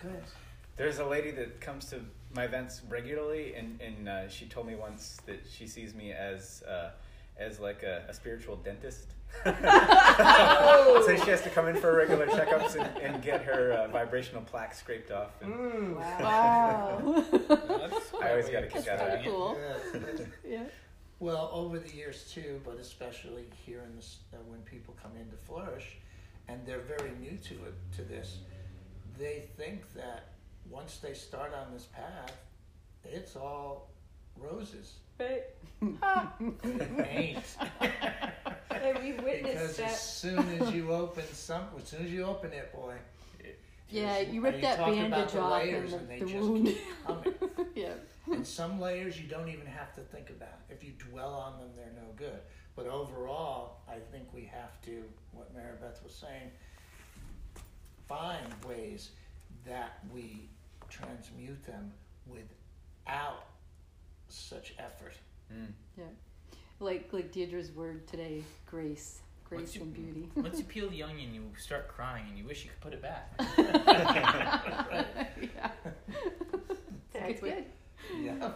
[0.00, 0.22] Go ahead.
[0.76, 2.00] There's a lady that comes to
[2.34, 6.62] my events regularly, and, and uh, she told me once that she sees me as
[6.68, 6.90] uh,
[7.38, 9.06] as like a, a spiritual dentist.
[9.44, 14.42] so she has to come in for regular checkups and, and get her uh, vibrational
[14.42, 15.30] plaque scraped off.
[15.42, 15.96] And Mm.
[15.96, 17.24] Wow.
[17.48, 19.30] That's I always way got a of kick out of pretty it.
[19.30, 19.58] cool.
[19.94, 20.64] Yeah, yeah.
[21.20, 25.28] Well, over the years too, but especially here in this, uh, when people come in
[25.30, 25.96] to Flourish,
[26.48, 28.38] and they're very new to it, to this,
[29.18, 30.28] they think that
[30.70, 32.32] once they start on this path,
[33.04, 33.90] it's all
[34.36, 34.94] roses.
[35.18, 35.44] Right.
[36.64, 37.56] It ain't.
[38.70, 42.52] And we witnessed because as soon as you open some, as soon as you open
[42.52, 42.94] it, boy.
[43.90, 46.18] Yeah, just- you rip that talking about bandage the off layers and and the, they
[46.20, 46.66] the just wound.
[46.66, 47.34] keep coming.
[47.74, 47.92] yeah.
[48.30, 50.60] And some layers you don't even have to think about.
[50.70, 52.38] If you dwell on them, they're no good.
[52.76, 56.50] But overall, I think we have to, what Maribeth was saying,
[58.06, 59.10] find ways
[59.66, 60.48] that we
[60.88, 61.92] transmute them
[62.26, 63.44] without
[64.28, 65.14] such effort.
[65.52, 65.72] Mm.
[66.80, 69.20] Like like Deirdre's word today, grace.
[69.48, 70.28] Grace Once you- and beauty.
[70.36, 73.02] Once you peel the onion, you start crying and you wish you could put it
[73.02, 73.32] back.
[73.58, 75.70] yeah.
[77.12, 77.64] That's good.
[78.20, 78.50] Yeah.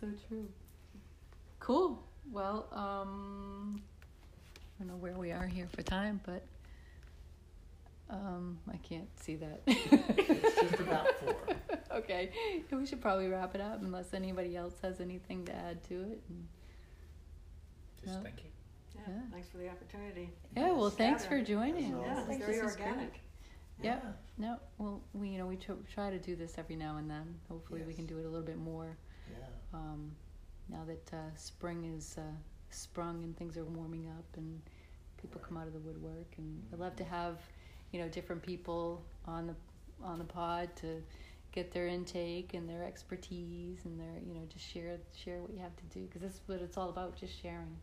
[0.00, 0.48] So true.
[1.60, 2.02] Cool.
[2.30, 3.82] Well, um
[4.80, 6.42] I don't know where we are here for time, but
[8.12, 9.62] um I can't see that.
[9.66, 11.36] It's just about four.
[11.98, 12.30] okay.
[12.70, 16.22] We should probably wrap it up unless anybody else has anything to add to it.
[16.28, 16.46] And,
[18.04, 18.22] Just Yeah.
[18.22, 18.50] thank you.
[18.94, 19.20] Yeah, Yeah.
[19.32, 20.30] thanks for the opportunity.
[20.56, 20.96] yeah, well, Yes.
[20.96, 21.90] thanks for joining.
[21.92, 22.88] Yeah, Yeah, I it's very this is great.
[22.88, 23.20] organic.
[23.82, 24.00] Yeah.
[24.38, 27.40] No, well, we you know we try to do this every now and then.
[27.48, 28.96] Hopefully, we can do it a little bit more.
[29.30, 29.46] Yeah.
[29.78, 30.14] Um,
[30.68, 32.22] now that uh, spring is uh,
[32.70, 34.60] sprung and things are warming up and
[35.20, 37.38] people come out of the woodwork, and I'd love to have
[37.92, 39.54] you know different people on the
[40.04, 41.02] on the pod to
[41.52, 45.60] get their intake and their expertise and their you know just share share what you
[45.60, 47.76] have to do because that's what it's all about just sharing.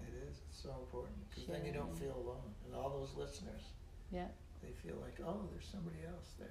[0.00, 0.38] It is.
[0.48, 1.16] It's so important.
[1.30, 2.52] Because then you don't feel alone.
[2.64, 3.62] And all those listeners,
[4.12, 4.26] Yeah,
[4.62, 6.48] they feel like, oh, there's somebody else there.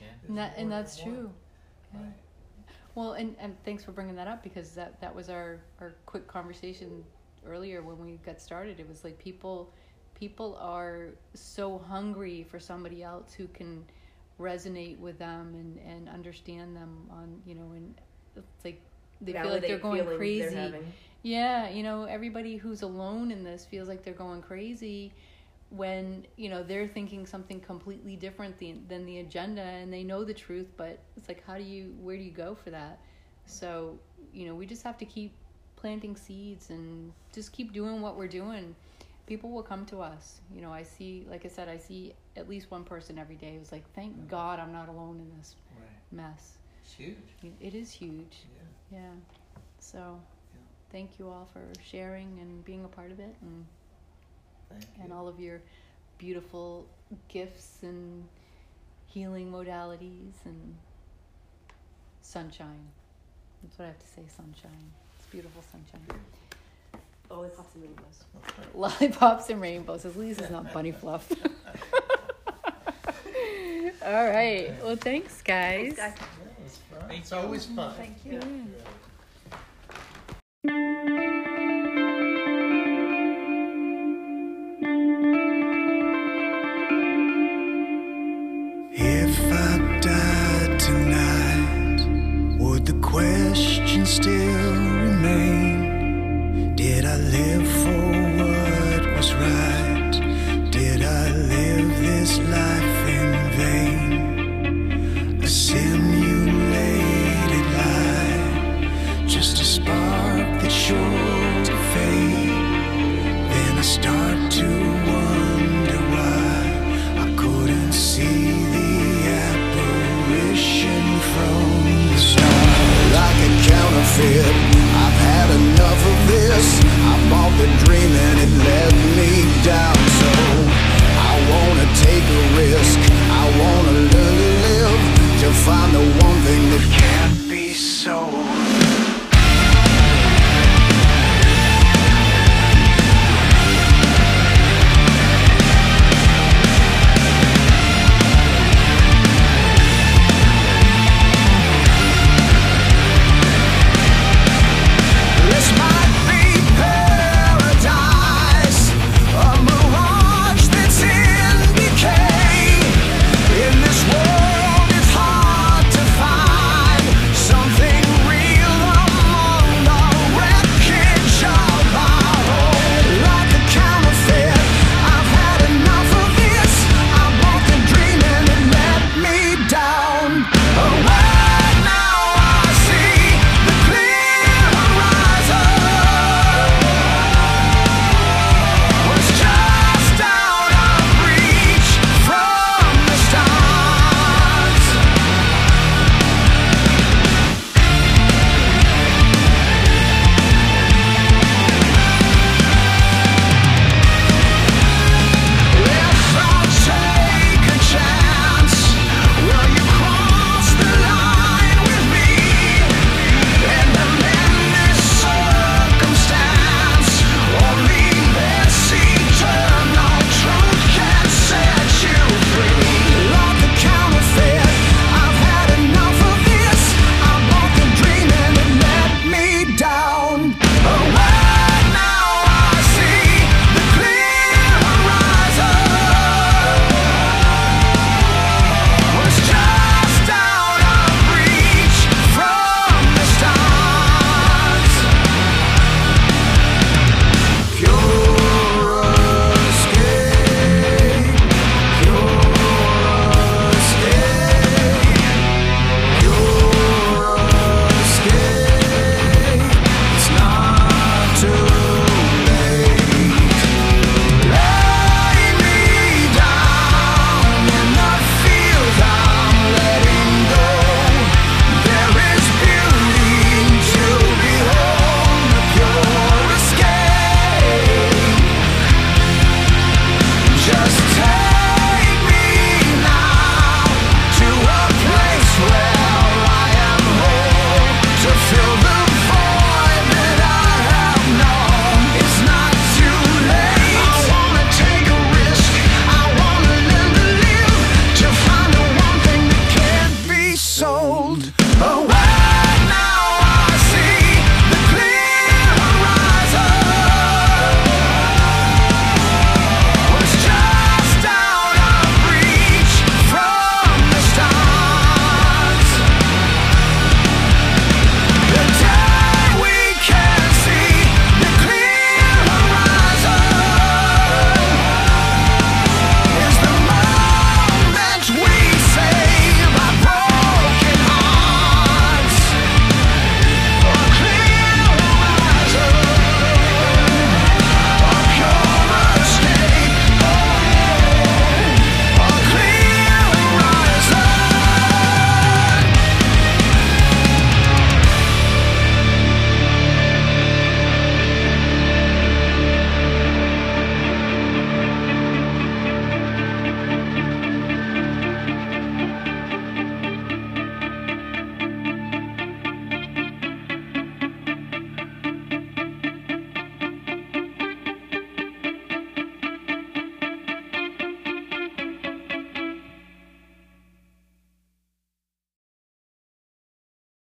[0.00, 0.06] Yeah.
[0.20, 1.30] There's and that and that's true.
[1.94, 2.00] Yeah.
[2.00, 2.14] Right.
[2.96, 6.26] Well, and, and thanks for bringing that up because that, that was our, our quick
[6.26, 7.04] conversation
[7.46, 8.80] earlier when we got started.
[8.80, 9.74] It was like people
[10.16, 13.84] people are so hungry for somebody else who can
[14.40, 17.94] resonate with them and and understand them on you know and
[18.36, 18.80] it's like
[19.20, 20.82] they feel like they're going crazy they're
[21.26, 25.12] yeah, you know, everybody who's alone in this feels like they're going crazy
[25.70, 30.32] when, you know, they're thinking something completely different than the agenda and they know the
[30.34, 33.00] truth, but it's like, how do you, where do you go for that?
[33.44, 33.98] So,
[34.32, 35.34] you know, we just have to keep
[35.74, 38.76] planting seeds and just keep doing what we're doing.
[39.26, 40.40] People will come to us.
[40.54, 43.56] You know, I see, like I said, I see at least one person every day
[43.58, 45.88] who's like, thank God I'm not alone in this Right.
[46.12, 46.58] mess.
[46.84, 47.16] It's huge.
[47.60, 48.44] It is huge.
[48.92, 48.98] Yeah.
[48.98, 49.10] Yeah.
[49.80, 50.20] So,
[50.92, 53.66] thank you all for sharing and being a part of it, and
[55.02, 55.60] and all of your
[56.18, 56.86] beautiful
[57.28, 58.24] gifts and
[59.06, 60.76] healing modalities and
[62.22, 62.88] sunshine.
[63.62, 64.22] That's what I have to say.
[64.28, 64.90] Sunshine.
[65.18, 66.06] It's beautiful sunshine.
[67.30, 68.24] Oh, Lollipops and rainbows.
[68.74, 70.04] Lollipops and rainbows.
[70.04, 71.30] At least it's not bunny fluff.
[74.04, 74.72] all right.
[74.82, 75.94] Well, thanks, guys.
[75.94, 76.28] Thanks, guys.
[76.40, 77.10] Yeah, it was fun.
[77.10, 77.94] It's always fun.
[77.96, 78.32] Thank you.
[78.32, 78.84] Yeah.